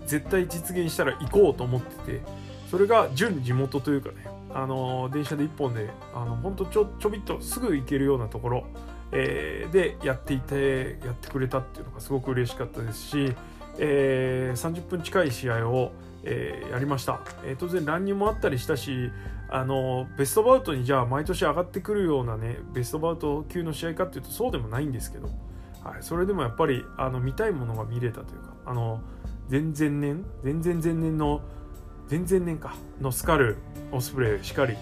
[0.00, 2.22] ー、絶対実現したら行こうと思ってて
[2.70, 8.64] それが準地元というかね、あの電車で1本であの本当ちょちょびっとすぐ行けるようなところ、
[9.12, 13.34] えー、でやっていてやってくれたっていうのがすごく嬉しかったですし、
[13.78, 15.92] えー、30分近い試合を、
[16.24, 19.10] えー、やりました、えー、当然乱入もあったりしたし
[19.50, 25.28] あのベストバウトにじゃあ毎年上がってくるようなねベストバウト級の試合かっていうとそうでもないんですけど、
[25.84, 29.02] はい、それでもやっぱりあの見たいものが見れたというかあの
[29.50, 31.42] 前々年前々前年の
[32.10, 33.58] 前々年かのスカル
[33.90, 34.74] オスプレイしかり、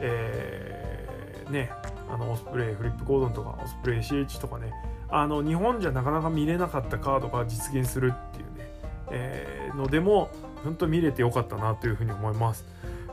[0.00, 1.70] えー、ね
[2.12, 4.72] あのオスプレイフリップコードンとかオスプレイ CH とかね
[5.08, 8.72] あの日本じゃなかなか見れなかったカードが実現するっていうね、
[9.10, 10.30] えー、のでも
[10.64, 12.64] 本当見れてよかったなというふうに思います。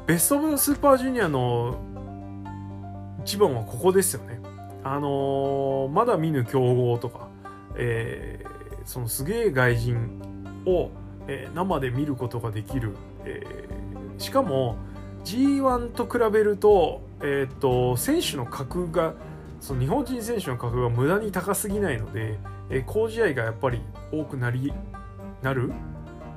[0.05, 1.77] ベスト・オブ・スーパージュニアの
[3.23, 4.39] 一番はここですよね。
[4.83, 7.27] あのー、まだ見ぬ競合とか、
[7.75, 10.21] えー、そのすげえ外人
[10.65, 10.91] を、
[11.27, 14.77] えー、生で見ることができる、えー、しかも
[15.25, 19.13] G1 と比べると,、えーと、選手の格が
[19.60, 22.38] その日本人選手の格が無駄に高すぎないので、
[22.69, 24.73] えー、好試合がやっぱり多くなり
[25.41, 25.71] なる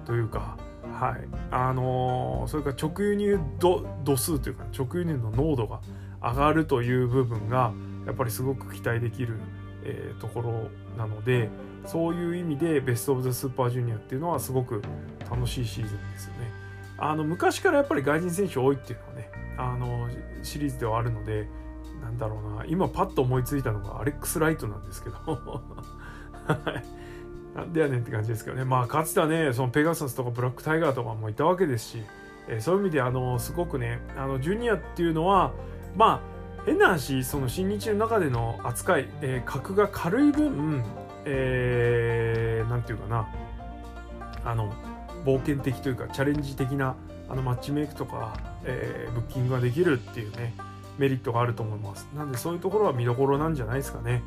[0.07, 0.57] というか
[0.99, 5.81] はいあのー、それから直輸入度度数というか直輸入の濃度が
[6.23, 7.73] 上がるという部分が
[8.07, 9.39] やっぱりすごく期待できる、
[9.85, 11.49] えー、ところなので
[11.87, 14.83] そういう意味でベスト・オブ・ザ・スーパージュニアっていうのはすごく
[15.31, 16.60] 楽しいシーズンですよね。
[17.01, 20.09] あの昔からやっぱり外人選手多いっていうのはねあの
[20.43, 21.49] シリーズではあるので
[22.03, 25.63] なんだろうな今パッと思いついたのがアレックス・ライトなんですけど。
[27.55, 28.65] なんでやねんって感じですけどね。
[28.65, 32.03] まあ、かつてはね、そのペガサスとかブラックタイガーとかもいたわけですし、
[32.49, 35.53] えー、そういう意味で、あの、すごくね、あの、ジュニアっていうのは、
[35.97, 40.85] まあ、変な話、その新日の中での扱い、えー、格が軽い分、
[41.25, 43.29] えー、なんていうかな、
[44.45, 44.73] あの、
[45.25, 46.97] 冒険的というか、チャレンジ的な、
[47.29, 50.55] あの、マッチメイクとか、えー、ブッキングができるっていうね、
[50.99, 52.09] メリットがあると思います。
[52.17, 54.23] なんで、そういうところは見どころなんじゃないですかね。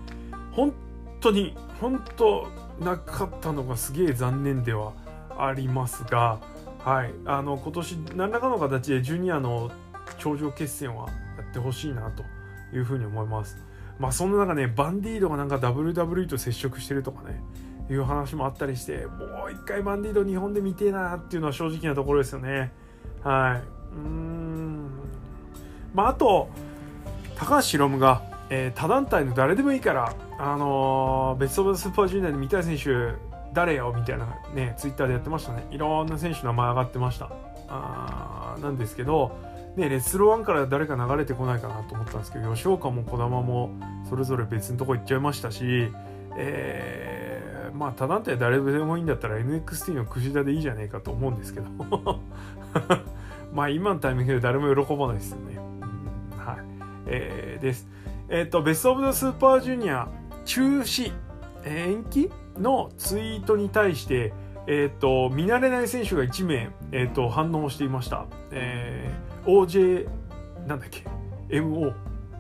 [0.52, 0.74] 本
[1.20, 2.48] 当に、本当、
[2.80, 4.94] なかったのがすげえ残念では
[5.38, 6.40] ありますが、
[6.80, 9.72] はい、あの今年何らかの形でジュニアの
[10.18, 12.24] 頂上決戦はやってほしいなと
[12.76, 13.58] いうふうに思います。
[14.00, 17.42] まあそんな中ね、バンディードがなんか WWE と接触してるとかね、
[17.90, 22.72] いう話もあったりして、もう一回バンディード日本で見てえなっていうのは正直なところですよね。
[23.24, 23.96] はい。
[23.96, 24.90] うーん。
[25.94, 26.50] まああと、
[27.36, 33.18] 高橋宏夢が、えー、他団体の誰でもいいから、あのー、ベスト・オブ・スーパージュニアで見たい選手
[33.54, 35.68] 誰よみたいなね、ツイッターでやってましたね。
[35.72, 37.30] いろんな選手の名前上がってました。
[37.70, 39.38] あなんですけど、
[39.76, 43.72] ね、レッスル1から誰か流れてこないかなと思ったんですけど、吉岡も児玉も
[44.10, 45.92] それぞれ別のとこ行っちゃいましたし、
[46.38, 47.13] えー、
[47.74, 51.68] まあ、他団体誰でもいいんだったら NXT の櫛田でいいじゃねえかと思うんですけど、
[53.54, 55.60] まあ、今のタイミングで誰も喜ばないですよね。
[56.34, 56.58] うん、はい。
[57.08, 57.88] えー、です。
[58.30, 60.08] えっ、ー、と、ベストオブザスーパージュニア
[60.46, 61.12] 中止、
[61.66, 64.34] 延期のツイートに対して、
[64.68, 68.26] えっ、ー、と、見慣れない選手が1名、えっ、ー、と、反応していました。
[68.52, 70.08] えー、OJ、
[70.68, 71.06] なんだっけ、
[71.50, 71.94] MO。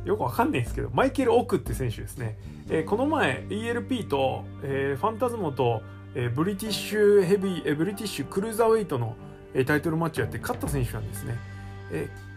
[0.05, 2.37] よくわかんないんですけど、マイケル・オクって選手ですね。
[2.69, 5.81] えー、この前、ELP と、えー、ファンタズモと、
[6.15, 9.15] えー、ブリティッシュヘビー、えー、ブリティッシュクルーザーウェイトの、
[9.53, 11.37] えー、タイトルマッチをやって勝った選手なんですね。
[11.91, 12.33] えー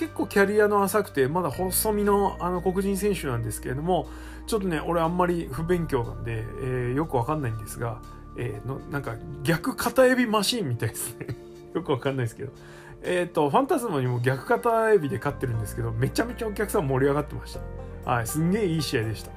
[0.00, 4.08] 結構キャリアの浅くてまだ細身のあの黒人選手なんですけれども
[4.46, 8.00] ちょっとね俺あんまり不勉強なんで、えー、よくわかんないんですが、
[8.38, 11.26] えー、のなんか逆片エビマシンみたいですね
[11.74, 12.52] よくわかんないですけど
[13.02, 17.54] えっ、ー、とファンタズマにも逆片エビで勝ってるんですけどめちゃめちゃお客さん盛り上がってまし
[18.04, 18.10] た。
[18.10, 19.30] はいすんげえいい試合でした。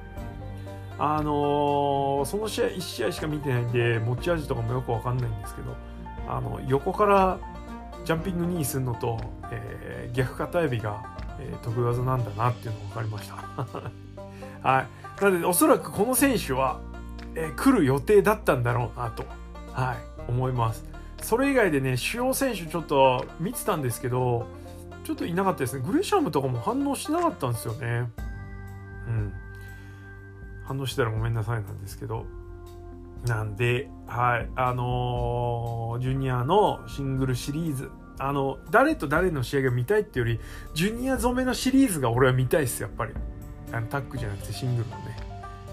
[0.98, 5.74] あのー、その試合1試合しか見てないんで持ち味とかもよくわかんないんですけど
[6.28, 7.38] あの横から
[8.04, 9.18] ジャンピング2位するのと、
[9.50, 11.02] えー、逆片エビが、
[11.40, 13.34] えー、得意技なんだなっていうのが分かりました。
[14.68, 15.22] はい。
[15.22, 16.80] なのでおそらくこの選手は、
[17.34, 19.24] えー、来る予定だったんだろうなと、
[19.72, 19.96] はい、
[20.28, 20.93] 思います。
[21.24, 24.46] それ以外でね主要選手ちょっと見てたんですけど
[25.04, 28.08] ちょっといなかったですねグレシャムとかも反応しなかったんですよね
[29.08, 29.32] うん
[30.64, 32.26] 反応したらごめんなさいなんですけど
[33.26, 40.40] なんで、はい、あのー、ジュニアのシングルシリーズ、あの、誰と誰の試合が見たいっていうより、
[40.74, 43.14] ジュニア染めのシリーズが俺は見たいっす、やっぱり。
[43.72, 45.16] あのタッグじゃなくてシングルのね。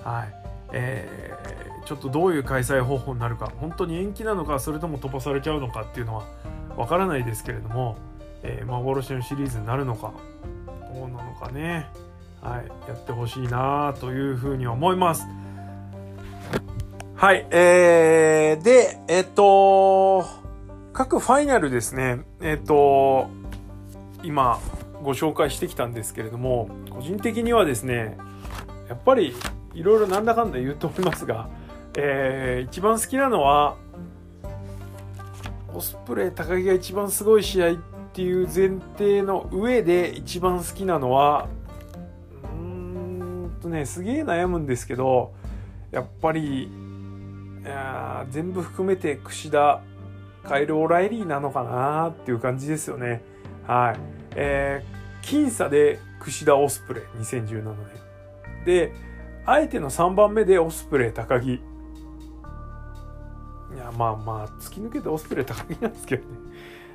[0.03, 0.33] はい。
[0.71, 6.23] えー、ちょっとどういう開催方法になるか、本当に延期なのか、それとも飛ばされちゃうのかっていうのは
[6.77, 7.97] わからないですけれども、
[8.43, 10.13] えー、幻のシリーズになるのか、
[10.93, 11.89] どうなのかね。
[12.41, 15.27] はい、やってほしいなというふうに思います。
[17.15, 20.25] はい、えー、で、えっと、
[20.91, 23.29] 各ファイナルですね、えっと、
[24.23, 24.59] 今
[25.03, 28.17] ご紹介してきたんですけれども、個人的にはですね、
[28.89, 29.35] やっぱり
[29.75, 31.47] いろいろなんだかんだ言うと思いますが、
[31.95, 33.77] えー、一番好きなのは、
[35.73, 37.75] オスプレイ高木が一番すごい試合っ
[38.13, 41.47] ていう前提の上で一番好きなのは、
[42.43, 45.33] うーんとね、すげえ悩むんですけど、
[45.91, 46.69] やっぱり
[47.63, 49.81] いや全部含めて櫛田
[50.43, 53.21] カイル・オライリーなのかなっていう感じですよね。
[53.67, 53.99] はい。
[54.35, 58.65] えー、僅差で櫛田オスプレイ2017年。
[58.65, 58.93] で、
[59.45, 61.61] あえての3番目でオスプレイ高木。
[63.75, 66.37] いや、まあまあ、突き抜けてオスプレイ高木なんですけどね。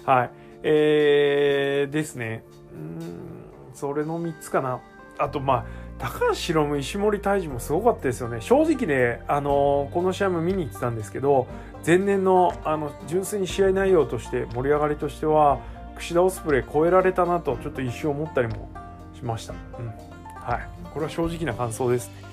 [0.04, 0.30] はい。
[0.62, 2.44] えー、ですね。
[2.72, 4.80] うん、それの3つかな。
[5.18, 5.66] あと、まあ、
[5.98, 11.46] 高橋宏も石森泰治もすごかったですよね正直ね、あのこの試合も見に行ってたんですけど
[11.86, 15.60] 前年のあの純粋に試合内容として盛り上がりとしては
[15.96, 18.68] 櫛田オスプレイ超えられたなとちょっと一瞬思ったりも
[19.14, 19.86] しました、うん
[20.34, 22.25] はい、これは正直な感想ですね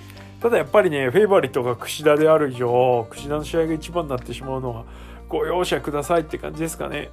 [0.44, 4.86] ただやっぱりねフェイバリットが櫛田である以上櫛田の試合が一番になってしまうのは
[5.28, 7.10] ご容赦くださいって感じですかね、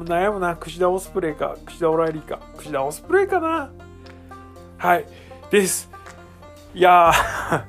[0.00, 3.70] うん、悩むな櫛田オスプレイか櫛田オライリーか櫛田オスプレイかな
[4.78, 5.06] はい
[5.52, 5.90] です。
[6.74, 7.64] いやー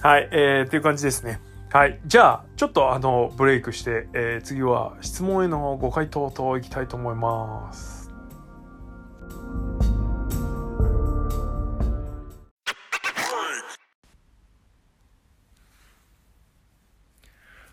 [0.02, 1.42] はい、えー、という感じですね。
[1.70, 2.00] はい。
[2.06, 8.07] じゃあ、ちょっとあの、ブレイクして、えー、次は質問へのご回答といきたいと思います。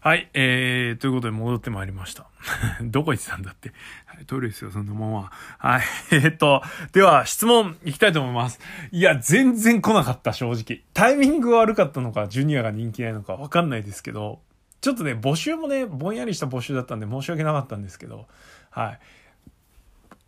[0.05, 2.27] はい、えー、ということで戻ってまいりました。
[2.79, 3.71] どこ行ってたんだって。
[4.05, 5.31] はい、トイレですよ、そんなもんは。
[5.57, 5.81] はい、
[6.13, 8.59] えー、っと、では質問いきたいと思います。
[8.91, 10.83] いや、全然来なかった、正直。
[10.93, 14.43] タイミングが悪かったのか、ジュニアが人気ないのかわかんないですけど、
[14.79, 18.27] ちょっとね、募集もね、ぼんやりした募集だったんで申し訳なかったんですけど、
[18.69, 18.99] はい。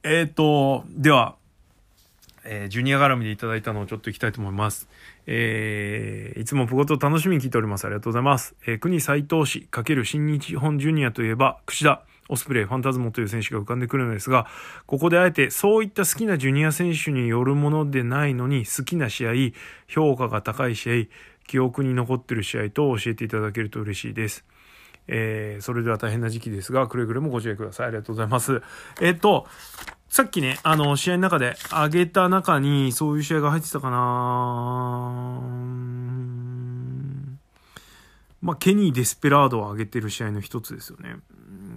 [0.01, 1.35] えー、っと、では、
[2.45, 4.89] えー、ジュニア絡みでいただいたのをちょっといきたいと思います。
[5.27, 7.85] えー、いつもプゴト楽しみに聞いております。
[7.85, 8.55] ありがとうございます。
[8.65, 14.47] えー、国斎藤氏×新日本ジュニアといえば、櫛田、オスプレイ、ファンタズモという選手が浮かんでくるのですが、
[14.85, 19.31] ここであえてそういった好きなジュニア選手によるものでないのに、好きな試合、
[19.87, 24.45] 評価が高い試合、記憶に残ってる試合と教えていただけると嬉しいです。
[25.07, 27.87] えー、それでは大変な時期ですが、くれぐれもご自愛ください。
[27.87, 28.61] ありがとうございます。
[29.01, 29.47] えっ、ー、と、
[30.09, 33.97] さっきね、あの、試合の中で上げた中に、そういう試合が入ってたかな
[38.41, 41.17] まあ、ケニー・デスペラードを上げてる試合の一つですよね。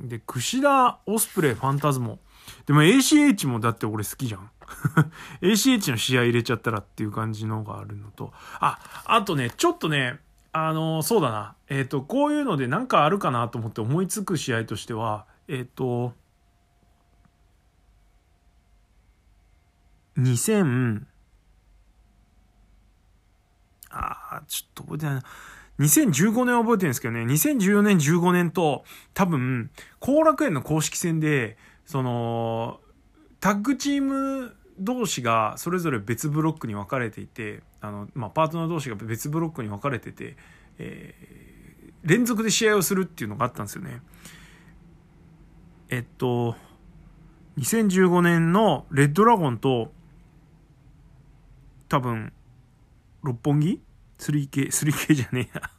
[0.05, 2.19] で、櫛田、オスプレイ、ファンタズモ。
[2.67, 4.51] でも ACH もだって俺好きじゃん。
[5.43, 8.33] ACH の試合入れちゃったらっていう感じのがあるのと。
[8.61, 10.21] あ、あとね、ちょっとね、
[10.53, 11.57] あの、そうだな。
[11.69, 16.13] え、ー、と、こういうのでなんかあるかなと思って思いつく試合としては、えっ、ー、と、
[20.19, 21.03] 2000、
[23.91, 25.23] ああ、ちょっと覚えてないな。
[25.81, 28.85] 2015年は覚えてるんですけどね、2014年、15年と、
[29.15, 32.81] 多分、後楽園の公式戦で、その、
[33.41, 40.37] タッグチーム同士がそれぞれ別ブロックに分かれていて、あの、まあ、パートナー同士が別ブロックに分かれてて、
[40.79, 44.03] えー、連続で試合をするっていうのがあったんですよね。
[45.89, 46.57] えっと、
[47.59, 49.93] 2015年のレッドラゴンと、
[51.89, 52.33] 多分、
[53.23, 53.83] 六本木
[54.19, 55.71] ?3K、3K じゃねえや。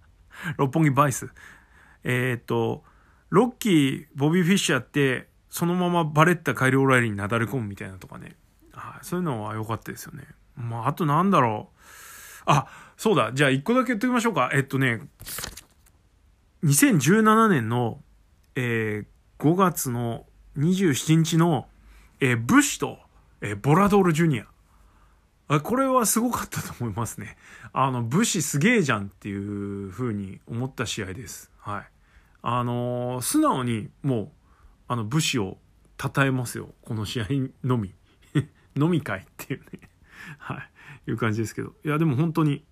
[0.58, 1.30] 六本木バイス。
[2.02, 2.82] えっ、と、
[3.28, 8.36] ロッキー、ボビー・フィッシャーって、そのままバレッタ・カイル・オライリーになだれ込むみたいなとかね。
[8.72, 10.24] はい、そういうのは良かったですよね。
[10.56, 11.80] まあ、あとなんだろう。
[12.46, 13.32] あ、そうだ。
[13.32, 14.50] じゃあ一個だけ言っておきましょうか。
[14.52, 15.00] えっとね、
[16.64, 18.00] 2017年の、
[18.54, 20.26] えー、5月の
[20.58, 21.66] 27日の、
[22.20, 22.98] えー、ブッシュと、
[23.40, 24.46] えー、ボラドール・ジュニア。
[25.58, 27.36] これはすごかったと思いますね。
[27.72, 31.50] あの、武士すげえじゃんっていう風に思った試合です。
[31.58, 31.82] はい。
[32.42, 34.28] あのー、素直にもう、
[34.86, 35.58] あの、武士を
[36.00, 36.72] 称えますよ。
[36.82, 37.26] この試合
[37.64, 37.92] のみ。
[38.76, 39.89] のみ会っていうね。
[40.38, 40.58] は
[41.06, 41.10] い。
[41.10, 41.74] いう感じですけど。
[41.84, 42.64] いや、でも本当に、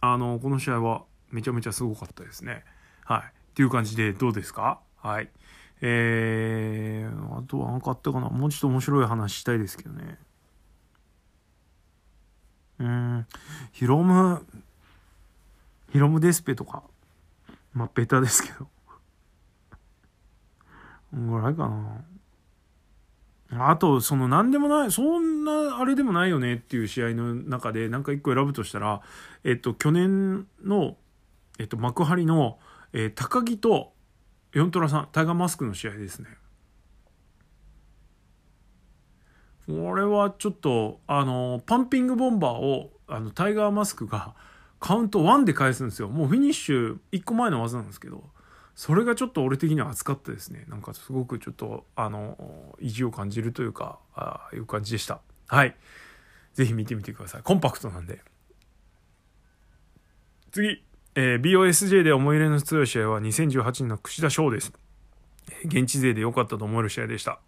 [0.00, 2.64] あの、この試合はめちゃめちゃすごかったですね。
[3.04, 3.22] はい。
[3.22, 3.22] っ
[3.54, 4.80] ていう感じでどうですか？
[4.96, 5.30] はい。
[5.80, 8.28] えー、あとは何かあったかな？
[8.28, 10.18] もうちょっと面白い話したいですけどね。
[12.78, 13.26] うん、
[13.72, 14.44] ヒロム、
[15.90, 16.82] ヒロムデスペとか、
[17.72, 18.68] まあ、ベタですけど。
[21.14, 22.04] ぐらいかな。
[23.50, 29.02] あと、その何でもない、そんなあれでもないよねっていう試合の中で、なんか一個選ぶとしたら、
[29.44, 30.96] えっと、去年の、
[31.58, 32.58] えっと、幕張の、
[32.92, 33.92] えー、高木と
[34.52, 36.28] ヨントラさん、タイガーマスクの試合ですね。
[39.66, 44.34] これはちょっと、あの、パンピングボンバーを、あの、タイガーマスクが
[44.78, 46.08] カウント1で返すんですよ。
[46.08, 48.24] もうフィニッシュ1個前の技なんですけど、
[48.74, 50.64] それがちょっと俺的には熱かったですね。
[50.68, 55.20] なんかすごくちょっと、あの、意地を感じるというか、ああいう感じでした。
[55.46, 55.76] はい。
[56.54, 57.42] ぜひ見てみてください。
[57.42, 58.20] コンパクトなんで。
[60.50, 60.82] 次。
[61.16, 64.72] えー、BOSJ で思い入れの強い試合は2018年の櫛田翔です。
[65.64, 67.38] 現地勢で良かったと思える試合でした。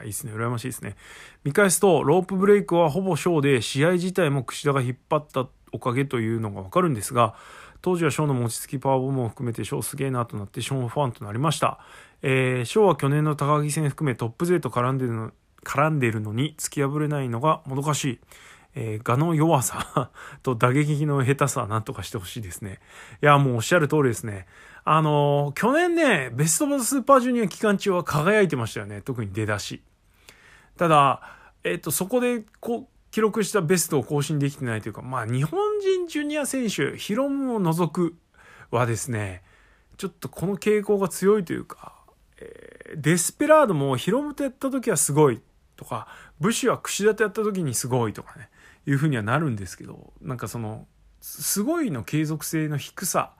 [0.00, 0.32] いいですね。
[0.32, 0.96] 羨ましいですね。
[1.44, 7.34] 見返すと、ロープブレイクはほぼショーで、試合自体も櫛田が引っ張ったおかげというのがわかるんですが、
[7.82, 11.80] 当時はショーの餅つきパワーボムを含めてショーすげえなとなってショーファンとなりました。
[12.22, 15.32] えー、ショーは去年の高木戦含めトップ勢と絡んでるの
[15.64, 18.20] 絡んでるのに突き破れないのがもどかしい。
[18.74, 20.10] えー、画の弱さ
[20.42, 22.80] と打撃の下手さは何とかしてほしいですね。
[23.22, 24.46] いや、もうおっしゃる通りですね。
[24.84, 29.02] あのー、去年ね、ベストバズスーパージュニア期間中は輝いてましたよね。
[29.02, 29.82] 特に出だし。
[30.78, 31.20] ただ、
[31.64, 38.16] えっ、ー、と、そこでこう記録したベストを更新できてないというか、まあ、日本人ジュニア選手、ヒロムを除く
[38.72, 39.42] はですね、
[39.96, 41.92] ちょっとこの傾向が強いというか、
[42.38, 45.40] えー、デスペラードもヒロムとやった時はすごい
[45.76, 46.08] とか、
[46.40, 48.48] 武士は櫛田とやった時にすごいとかね。
[48.86, 50.86] いうふうにはなるんですけどなんかその
[51.20, 53.32] すごいの継続性の低さ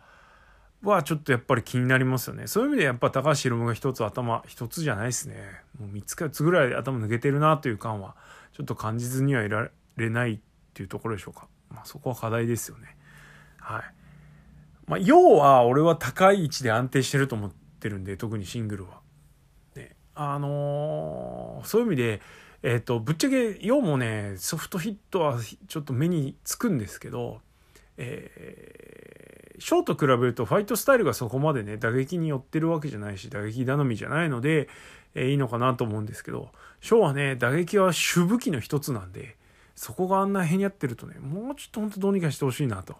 [0.83, 5.37] はちょっとやっぱり気になりますよねそういう意味でやっぱ高橋宏夢が一つ頭一つじゃないですね
[5.79, 8.15] もう3つか4つぐらい頭抜けてるなという感は
[8.53, 10.39] ちょっと感じずにはいられないっ
[10.75, 12.97] ていうところでしょうか、まあ、そこは課題ですよね。
[13.59, 13.83] はい。
[14.87, 19.01] まあ要は俺は高い位置で安定してると思ってるんで特にシングルは。
[19.77, 19.97] ね。
[20.15, 22.21] あのー、そういう意味で
[22.63, 27.41] えっ、ー、と、ぶっちゃけ、要もね、ソフトヒットはちょっと目につくんですけど、
[27.97, 34.69] えー、ショーと比べるとファイトスタイルがそこまでね、打撃に寄ってるわけじゃないし、打撃頼みじゃないので、
[35.15, 36.51] え、いいのかなと思うんですけど、
[36.81, 39.37] ショーはね、打撃は主武器の一つなんで、
[39.75, 42.97] そこがあんな変にやってるとね、もうちょっと本当どうにかしてほしいなと。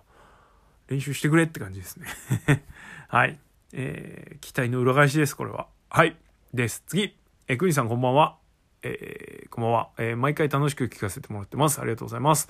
[0.89, 2.07] 練習してくれって感じですね。
[3.09, 3.39] はい。
[3.73, 5.67] えー、期待の裏返しです、これは。
[5.89, 6.17] はい。
[6.53, 6.83] です。
[6.87, 7.17] 次。
[7.49, 8.37] え、クニさんこんばんは。
[8.83, 11.81] えー、こんばんは、えー、毎回楽しく聞かせてもらってます。
[11.81, 12.49] ありがとうございます。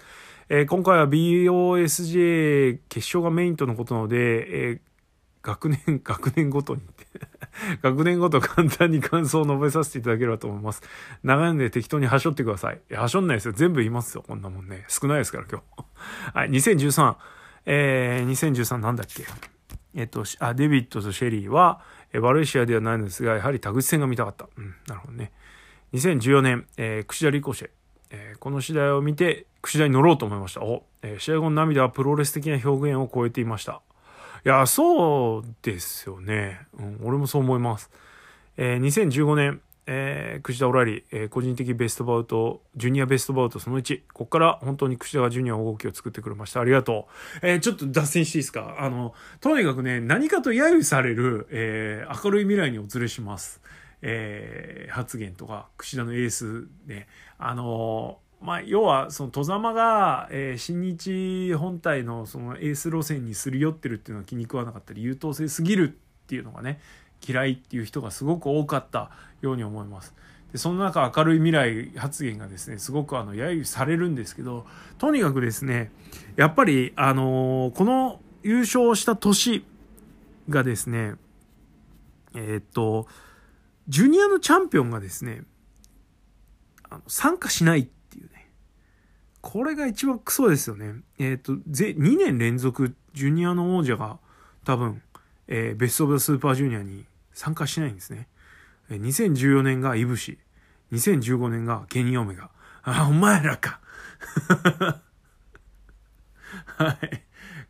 [0.49, 4.81] えー、今回は BOSJ 決勝がメインとのことなので、え、
[5.43, 6.83] 学年、 学年ごとに
[7.83, 10.83] 学年ごと簡単に感想を述べさせていただければと思います。
[11.23, 12.81] 長いんで適当にはしょってください。
[12.95, 13.53] はしょんないですよ。
[13.53, 14.25] 全部言いますよ。
[14.27, 14.85] こんなもんね。
[14.89, 15.85] 少ないですから今日。
[16.35, 17.17] はい、2013。
[17.67, 19.25] えー、2013なんだっけ？
[19.95, 21.83] えっと、あ、デビッドとシェリーは、
[22.13, 24.49] えー、悪い試合ではないのですが、やはり田口戦が見たかった。
[24.57, 25.33] うん、なるほどね。
[25.93, 27.71] 2014年、えー、串田リコシェ、
[28.11, 30.63] えー、この試合を見て串田に乗ろうと思いました。
[30.63, 33.83] お、えー、試合後の涙はプロレス的な表現を超えていました。
[34.45, 36.67] いや、そうですよね。
[36.77, 37.91] うん、俺もそう思います。
[38.57, 44.03] えー、2015年、えー、串田オラリ、えー、個人的ベストバウト、ジュニアベストバウトその1。
[44.13, 46.61] ここから本当に串田がジュニアの動きを作ってくれました。
[46.61, 47.07] ありがと
[47.43, 47.47] う。
[47.47, 48.77] えー、ちょっと脱線していいですか？
[48.81, 53.61] あの、とにかくね、何かと揶揄される、えー、明るい未来にお連れします。
[54.03, 57.07] えー、発言とか櫛田のエースで
[57.39, 65.91] あのまあ、要はその戸様が、えー、新日本体のそのエース路線にすり寄ってるっていうのは気に食わなかったり優等生すぎる
[66.25, 66.81] っていうのがね
[67.27, 70.13] 嫌いっていう人がすごく多かったように思います。
[70.51, 74.67] でその中明るい未来発言がですねすごくあの揶揄されるんですけど
[74.99, 75.91] とにかくですね
[76.37, 79.65] やっぱりあのー、この優勝した年
[80.51, 81.15] がですね
[82.35, 83.07] えー、っと
[83.89, 85.45] ジュニアのチャンピオンがですね
[87.07, 88.02] 参加しないって
[89.43, 94.19] これが一番クソですよねえー、っと2年連続ジュニアの王者が
[94.65, 95.03] 多分、
[95.49, 98.29] えー、ベスト・オブ・ザ・スーパージュニアに参加しないんですね
[98.99, 100.39] 2014年がイブシ。
[100.93, 102.51] 2015年がケニーオメガ。
[102.83, 103.81] あ、お前らか。
[106.77, 107.23] はい。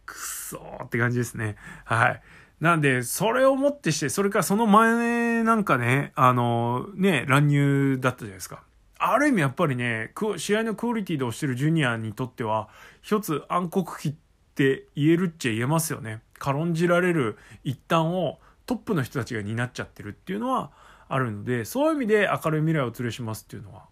[0.05, 1.57] くっそーって感じですね。
[1.85, 2.23] はい。
[2.61, 8.63] なんで、それをもってして、それからその前なんかね、あの、ね、乱入だったじゃないですか。
[9.05, 12.69] ある意味やっぱりね、試合のクオリティで押してるジュニアにとっては、
[13.01, 14.15] 一つ暗黒期っ
[14.55, 16.23] て言えるっちゃ言えますよね。
[16.39, 20.71] 軽んじられる一端をトップの人たちが担っちゃってるっていうのは、
[21.09, 23.87] あるのでそういう意味で明るい未来を連れしますっていうのは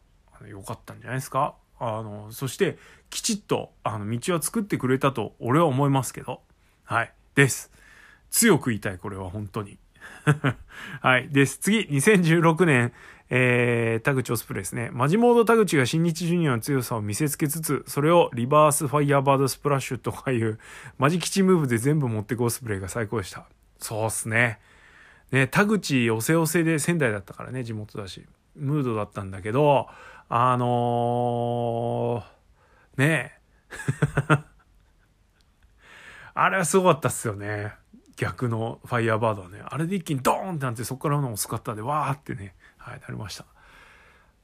[0.49, 1.55] 良かったんじゃないですか？
[1.79, 2.79] あのそして
[3.11, 6.41] きちっとあの道は作ってくれたと俺は思いますけど。
[6.85, 7.13] はい。
[7.35, 7.71] です。
[8.31, 9.79] 強く言いたいこれは本当に。
[11.03, 11.29] はい。
[11.29, 11.59] です。
[11.59, 11.81] 次。
[11.81, 12.93] 2016年
[13.33, 14.91] えー、田口オスプレイですね。
[14.93, 20.59] マジモード田口が新日ジュニアの強さを見せつけつつ、それをリバースファイヤーバードスプラッシュとかいう
[20.99, 23.47] マジ吉ムーブで全部持ってくオスプレイが最高でした。
[23.78, 24.59] そうっすね。
[25.31, 28.26] ね、田口おせおせで仙台だったからね、地元だし。
[28.57, 29.87] ムードだったんだけど、
[30.28, 33.39] あのー、ね
[36.35, 37.74] あれはすごかったっすよね。
[38.16, 39.62] 逆のファイヤーバードはね。
[39.64, 42.55] あれで一気にドーンってなって、そこからのスカッターでわーってね、
[42.91, 43.47] はい、なりました。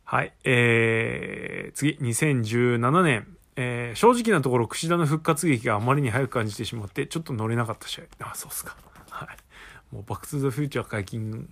[0.04, 3.26] はい、えー、次、2017年。
[3.58, 8.30] えー、正直なところ、櫛田の復活劇があまりに早く感じてしまって、ちょっと乗れなかった試合。
[8.30, 8.76] あ、そうっすか。
[9.10, 9.28] はい。
[9.94, 11.48] もうバック・トゥ・ザ・フューチャー解禁、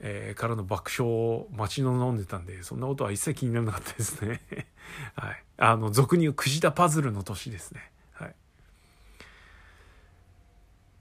[0.00, 4.40] えー、からの爆笑を待ち望んでたんでそんなことは一切気にならなかったですね
[5.16, 7.90] はいあの俗に言うくじだパズルの年ですね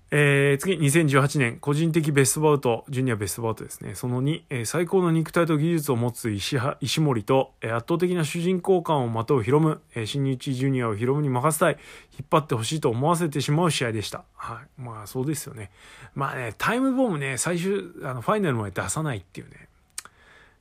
[0.10, 3.94] えー、次、2018年、個人的ベストバウト、ジュニアベストバウトですね。
[3.94, 11.78] その2、えー、最高の肉体と技術を持つ石石森と、えー、圧倒的な主人公感をまとうヒロム、えー、新日ジュニアをヒロムに任せたい、
[12.14, 14.24] 引っ張ってほしいと思わせてしまう試合でした。
[14.36, 14.82] はい。
[14.82, 15.72] まあ、そうですよね。
[16.16, 19.68] まあね、タイムボムね、最終、あの、ファイナルまで出さないっていうね。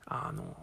[0.06, 0.56] あの、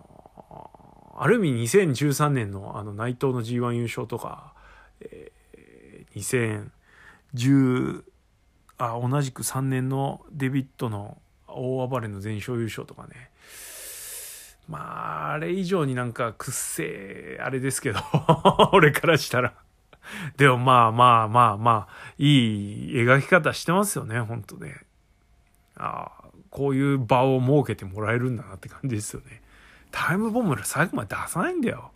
[1.18, 4.54] ある意味2013年のあの内藤の G1 優勝とか、
[5.00, 6.70] えー、
[7.34, 8.04] 2010、
[8.78, 11.18] あ同じく3年のデビットの
[11.48, 13.30] 大暴れの全勝優勝とかね。
[14.68, 18.00] まああれ以上になんかくっせえあれですけど
[18.74, 19.54] 俺からしたら。
[20.38, 24.86] でもまあまあまあまあいい描き方してますよね本当ね。
[25.76, 29.42] ああこういう場を設けてもらえるんだなって感じですよね。
[29.92, 31.92] タイムボムで最後まで出さないんだよ。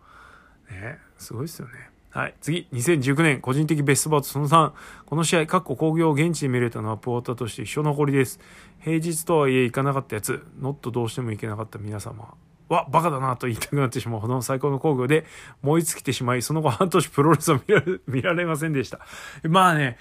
[0.69, 1.73] ねすごいですよね。
[2.09, 2.35] はい。
[2.41, 4.71] 次、2019年、個人的ベストバウトその3。
[5.05, 8.39] この試合、各工業を現地で見れたのはプォーターとして一生残りです。
[8.79, 12.33] 平日とはいえ行かなかったやつ、ノットどうしても行けなかった皆様
[12.69, 15.25] は、バカだなと言いたくなってしまうほどの最高の工業で
[15.61, 18.99] 燃え尽きてしまい、その後半年プロレスを見られ見られませんでした。
[19.43, 19.97] まあね、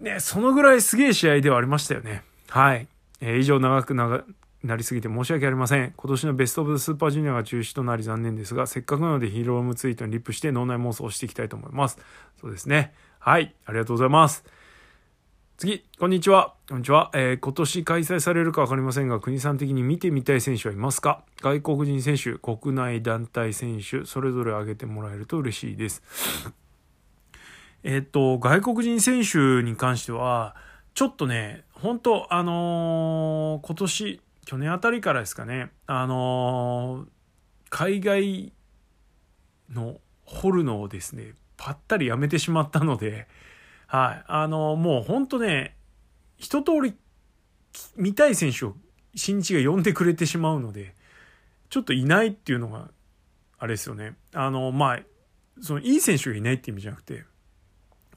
[0.00, 2.22] ね、そのぐらいすげえ試合ではありましたよね。
[2.48, 2.86] はい。
[3.20, 4.24] えー、以上長く長、
[4.62, 5.94] なりすぎて申し訳ありません。
[5.96, 11.98] 今年のベストオブスーパージュニアが中止となり残念ですが、せっかくなのでヒーロームツイートにリップして脳内妄想をしていきたいと思います。
[12.40, 12.92] そうですね。
[13.18, 13.54] はい。
[13.64, 14.44] ありがとうございます。
[15.56, 16.54] 次、こんにちは。
[16.68, 17.10] こんにちは。
[17.14, 21.22] えー、今年開催されるかわかりませんが、国さん的に見てみたい選手はいますか？
[21.42, 26.02] 外国人選手、国内団体選手、それぞれ挙げてもらえると嬉しいです。
[27.82, 30.54] えっと、外国人選手に関しては、
[30.94, 37.08] ちょっとね、本当あのー、今年、去年あたりからですかね、あのー、
[37.68, 38.52] 海外
[39.72, 43.28] の掘るのをですね、ぱったりやめてしまったので、
[43.86, 45.76] はい、あのー、もう本当ね、
[46.36, 46.94] 一通り
[47.96, 48.74] 見たい選手を
[49.14, 50.94] 新日が呼んでくれてしまうので、
[51.68, 52.90] ちょっといないっていうのが、
[53.58, 54.14] あれですよね。
[54.32, 55.00] あの、まあ、
[55.60, 57.24] そのいい選手がいないって意味じゃなくて、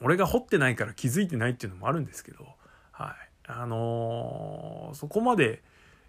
[0.02, 2.46] 俺が掘ってないから気づいてないっていうのもあるんですけど、
[2.92, 3.30] はい。
[3.48, 5.64] あの、そこまで、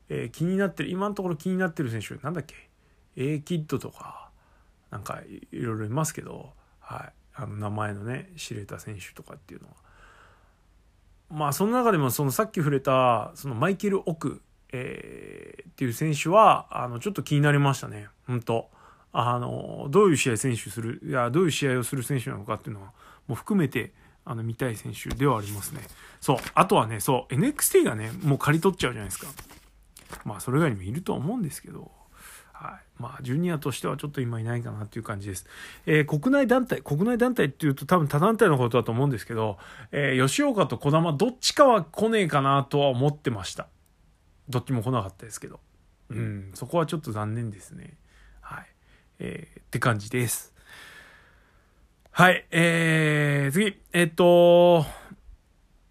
[0.08, 2.54] えー、気になってる今のところ気になってる選手なんだっけ
[3.16, 4.30] ？A キッドとか
[4.90, 5.20] なんか
[5.52, 9.74] いろいろいますけど、はい、あの名前のね知れた選手とかっていうのは。
[11.30, 14.42] まあその中でもそのさっき触れたそのマイケル・オク、
[14.72, 18.08] えー、っていう選手はあのちょっと気になりましたね。
[18.26, 18.68] 本当。
[19.16, 22.92] あのどういう試合選手するいやどういう試合をする選手なのかっていうのは
[23.28, 23.92] もう含めて
[24.24, 25.82] あの見たい選手ではありますね。
[26.20, 26.36] そう。
[26.54, 27.34] あとはねそう。
[27.34, 29.28] NXT がねもう刈り取っちゃうじゃないですか。
[30.24, 31.90] まあそれ以外にもいると思うんですけど、
[32.54, 33.02] はい。
[33.02, 35.46] まあ、ジュニアとしてはちょっと今いないかなっていう感じです。
[35.86, 39.58] えー、国内団体、国内団体っていうと多分他団体のことだと思うんですけど、
[39.90, 43.66] えー、吉岡と児玉どっちかは来ねえかなとは思ってました。
[44.48, 45.60] どっちも来なかったですけど。
[46.10, 47.96] うん、そこはちょっと残念ですね。
[48.40, 48.66] はい。
[49.18, 50.54] えー、って感じです。
[52.12, 54.86] はい、えー、次、え、っと、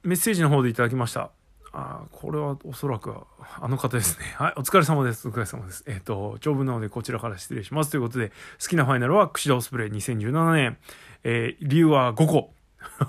[0.03, 1.31] メッセージの方でいただきました。
[1.75, 3.11] あこれはおそらく
[3.59, 4.25] あの方ですね。
[4.37, 5.27] はい、お疲れ様です。
[5.27, 5.83] お疲れ様です。
[5.87, 7.89] えっ、ー、と、長文なのでこちらから失礼します。
[7.89, 8.29] ということで、
[8.61, 10.77] 好きなファイナルは、串田オスプレイ2017年。
[11.23, 12.53] えー、理由は5個。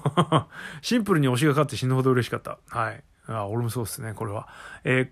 [0.80, 2.58] シンプルに推しが勝って死ぬほど嬉しかった。
[2.68, 3.04] はい。
[3.26, 4.48] あ、俺もそうですね、これは。
[4.84, 5.08] えー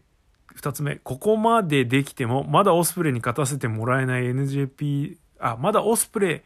[0.55, 6.41] 二つ目、ここまでできても、まだオスプレイに勝たせてもらえない NJP、あ、まだオスプレイ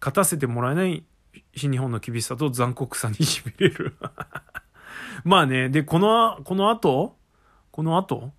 [0.00, 1.04] 勝たせてもらえない
[1.54, 3.94] 新日本の厳しさと残酷さに痺れる
[5.24, 7.16] まあね、で、この、この後、
[7.70, 8.32] この後、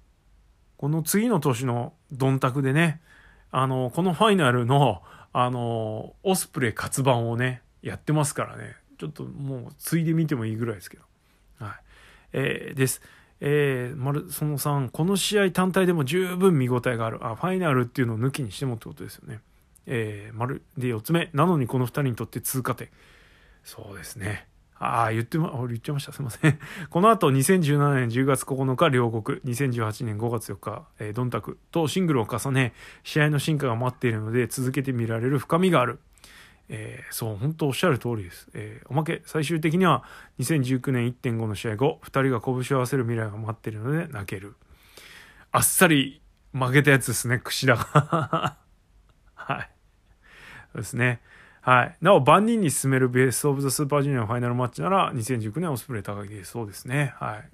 [0.77, 3.01] この次の年のドンタクでね、
[3.51, 5.01] あの、このファイナルの、
[5.31, 11.03] あの、オスプレイ活版をね、やってますからね、ちょっともう、ついで見てもいいぐらいですけど。
[11.59, 11.73] はい。
[12.33, 13.01] えー、です。
[13.39, 17.25] えー、丸、その3、この試合単体でも十分見応えがある。
[17.25, 19.39] あ、ファイナルっていうのを抜きにしてもってことですよね。
[19.85, 21.29] えー、丸、で、4つ目。
[21.33, 22.89] なのにこの2人にとって通過点。
[23.63, 24.47] そうですね。
[24.83, 26.11] ああ、言ってま、言っちゃいました。
[26.11, 26.59] すいません。
[26.89, 32.73] この後、2017年10月9日、両国、2018年5月4日、えー、ドンタクとシングルを重ね、
[33.03, 35.99] 試合の進化が待っているので、続けて見られる深みがある。
[36.69, 38.49] えー、そう、本当おっしゃる通りです。
[38.53, 40.03] えー、おまけ、最終的には、
[40.39, 44.55] 2019年1.5の試合後、2人が拳を合わせる未来が待っているので、泣ける。
[45.51, 46.21] あっさり
[46.51, 48.57] 負けたやつですね、櫛田が。
[49.35, 49.69] はい。
[50.73, 51.21] そうですね。
[51.63, 51.97] はい。
[52.01, 56.51] なお、万人に進めるベースオブザスーパージュニアのファイナルマッチなら、2019年オスプレイ高木です。
[56.51, 57.13] そうですね。
[57.17, 57.49] はい。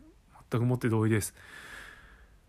[0.49, 1.35] 全くもって同意です。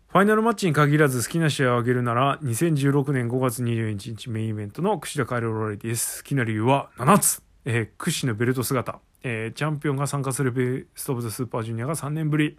[0.07, 6.23] ファイナルマッチに限らず好きな試合を挙げるなら、2016年5月21日メインイベントの櫛田カイロロレディです。
[6.23, 7.43] 好きな理由は7つ。
[7.65, 8.99] えー、櫛のベルト姿。
[9.21, 12.57] えー、チャンピオンが参加するベースオブザスーパージュニアが3年ぶり。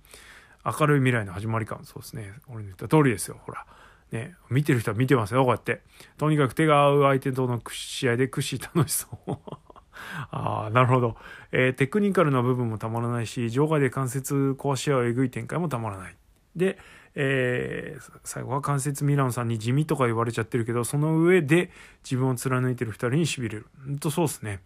[0.64, 1.80] 明るい未来の始まり感。
[1.82, 2.34] そうですね。
[2.46, 3.40] 俺の言った通りですよ。
[3.44, 3.66] ほら。
[4.12, 5.80] ね、見てる人は見てますよ、こうやって。
[6.18, 9.32] とにかく手が合う相手との試合で屈指楽しそう。
[10.30, 11.16] ああ、なるほど、
[11.50, 16.16] えー、テクニカルな部分もたまらないし、場外で関節壊し合うえぐい展開もたまらない。
[16.54, 16.78] で、
[17.14, 21.70] えー、最後は関節ミランさんに地味とか言われちゃってるけど、その上で
[22.04, 23.66] 自分を貫いてる二人に痺れる。
[23.86, 24.60] ほんとそうですね。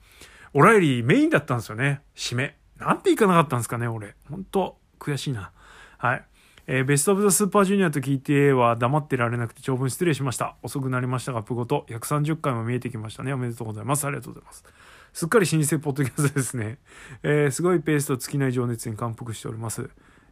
[0.55, 2.01] オライリーメインだったんですよね。
[2.17, 2.57] 締め。
[2.79, 4.15] なんていかなかったんですかね、俺。
[4.29, 5.53] ほんと悔しいな。
[5.99, 6.25] はい。
[6.69, 10.57] えー、ベストオブザスーパージュニアと聞いては黙ってられなくて長文失礼しました。
[10.63, 13.33] 遅くなりましたが、プゴと130回も見えてきましたね。
[13.33, 14.05] おめでとうございます。
[14.05, 14.65] ありがとうございます。
[15.13, 16.79] すっかり老舗ポッドキャストですね。
[17.23, 19.89] えー、すごいペースと尽きない情熱に感服しております。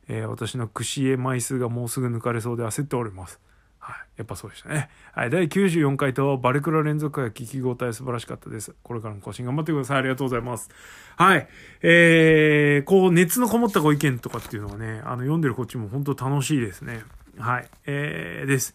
[0.08, 3.40] えー、私の串へ枚数がもうすぐ抜かれそうで焦っております。
[3.84, 3.96] はい。
[4.16, 4.88] やっぱそうでしたね。
[5.12, 5.30] はい。
[5.30, 8.74] 第94回とバレクラ連続回聞き応え素晴らしかったです。
[8.82, 9.98] これからも更新頑張ってください。
[9.98, 10.70] ありがとうございます。
[11.16, 11.46] はい。
[11.82, 17.02] えー、こう、熱のこもったご意見とかっていうのはね、あの、読んでるこっちも本当楽しいですね。
[17.38, 17.68] はい。
[17.84, 18.74] えー、です。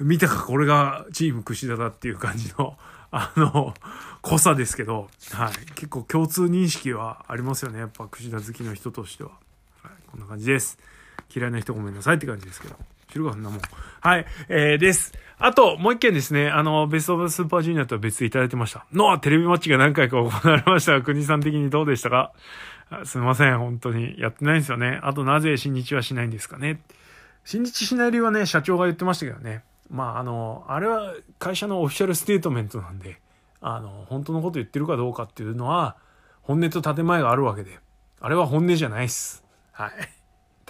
[0.00, 2.76] 見たか、これがチーム串田だっていう感じの、
[3.12, 3.74] あの、
[4.22, 5.52] 濃さですけど、はい。
[5.76, 7.78] 結構共通認識はありますよね。
[7.78, 9.30] やっぱ串田好きの人としては。
[9.82, 9.92] はい。
[10.10, 10.76] こんな感じです。
[11.32, 12.76] 嫌いな人ごめんなさいって感じですけど。
[13.10, 13.60] 知るか、そんなもん。
[14.00, 15.12] はい、えー、です。
[15.38, 18.86] あと、もう一件ですね、あの、ベストオブスーパージュニアとは別でいただいてました。
[18.92, 22.32] のテレビマッチが何回か行われましたが、 国さん的にどうでしたか？
[23.04, 24.18] すいません、本当に。
[24.18, 25.00] やってないんですよね。
[25.02, 26.80] あと、なぜ新日はしないんですかね？
[27.44, 29.64] 新日しない理由はね、社長が言ってましたけどね。
[29.90, 33.20] まあ、あの、あれは会社のオフィシャルステートメントなんで、
[33.60, 35.96] あの、本当のこと言ってるかどうかっていうのは、
[36.42, 37.78] 本音と建前があるわけで、
[38.20, 39.44] あれは本音じゃないっす。
[39.72, 39.90] はい。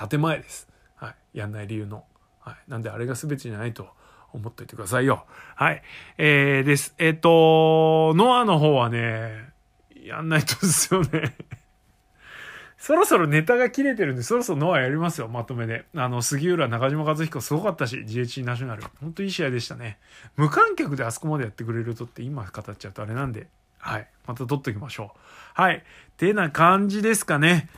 [0.08, 0.68] 建前です。
[0.96, 1.38] はい。
[1.38, 2.04] やんない理由の。
[2.40, 2.56] はい。
[2.68, 3.88] なんであれが全てじゃないと
[4.32, 5.24] 思っといてくださいよ。
[5.54, 5.82] はい。
[6.18, 6.94] えー、です。
[6.98, 9.50] えっ、ー、と、ノアの方はね、
[10.02, 11.36] やんないとですよね。
[12.78, 15.84] そろそろネタが切れてるんで、そろそろノアやりますよ、まとめで。
[15.94, 18.84] あの、杉浦、中島和彦すごかったし、GHC ナショナル。
[19.00, 19.98] ほんといい試合でしたね。
[20.36, 24.08] 無観客であそこまでやってくれるとって今語っちゃうとあれなんで、はい。
[24.26, 25.60] また撮っときましょう。
[25.60, 25.84] はい。
[26.16, 27.68] てな感じですかね。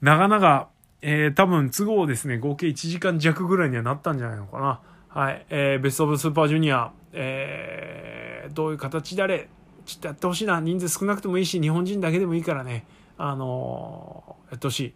[0.00, 0.68] 長々、
[1.02, 4.80] えー、多分都合ですね、合計1時間弱ぐらいにはなったんじゃないのかな。
[5.08, 5.46] はい。
[5.50, 9.48] えー、ベストオブスーパージュニア、えー、どういう形であれ、
[9.86, 10.60] ちょっとやってほしいな。
[10.60, 12.86] 人数少なくてもいいし、日本人だけでもいいからね、
[13.16, 14.94] あのー、やってほしい。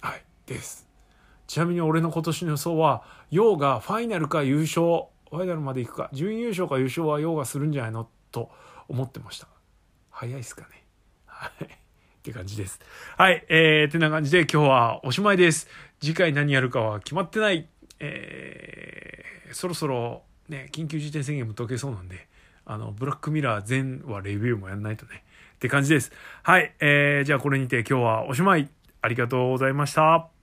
[0.00, 0.22] はい。
[0.46, 0.88] です。
[1.46, 4.82] ちなみに俺の今年の予想は、ヨウがファイナルか優勝、
[5.30, 8.08] ファイナルまで行くか、準優勝か優勝はヨウがするんじゃないの？
[8.30, 8.50] と
[8.88, 9.48] 思ってました。
[10.10, 10.84] 早いっすかね。
[11.26, 11.79] はい。
[12.20, 12.78] って感じです。
[13.16, 13.44] はい。
[13.48, 15.68] えー、てな感じで今日はおしまいです。
[16.00, 17.66] 次回何やるかは決まってない。
[17.98, 22.28] えーそろそろね緊急事態宣言も解けそうなんで
[22.64, 25.24] あのブラックミラー全話レビューもやんないとね
[25.56, 26.12] って感じです
[26.42, 28.68] はい、えーじゃあこれにて今日はおしまい
[29.02, 30.39] ありがとうございました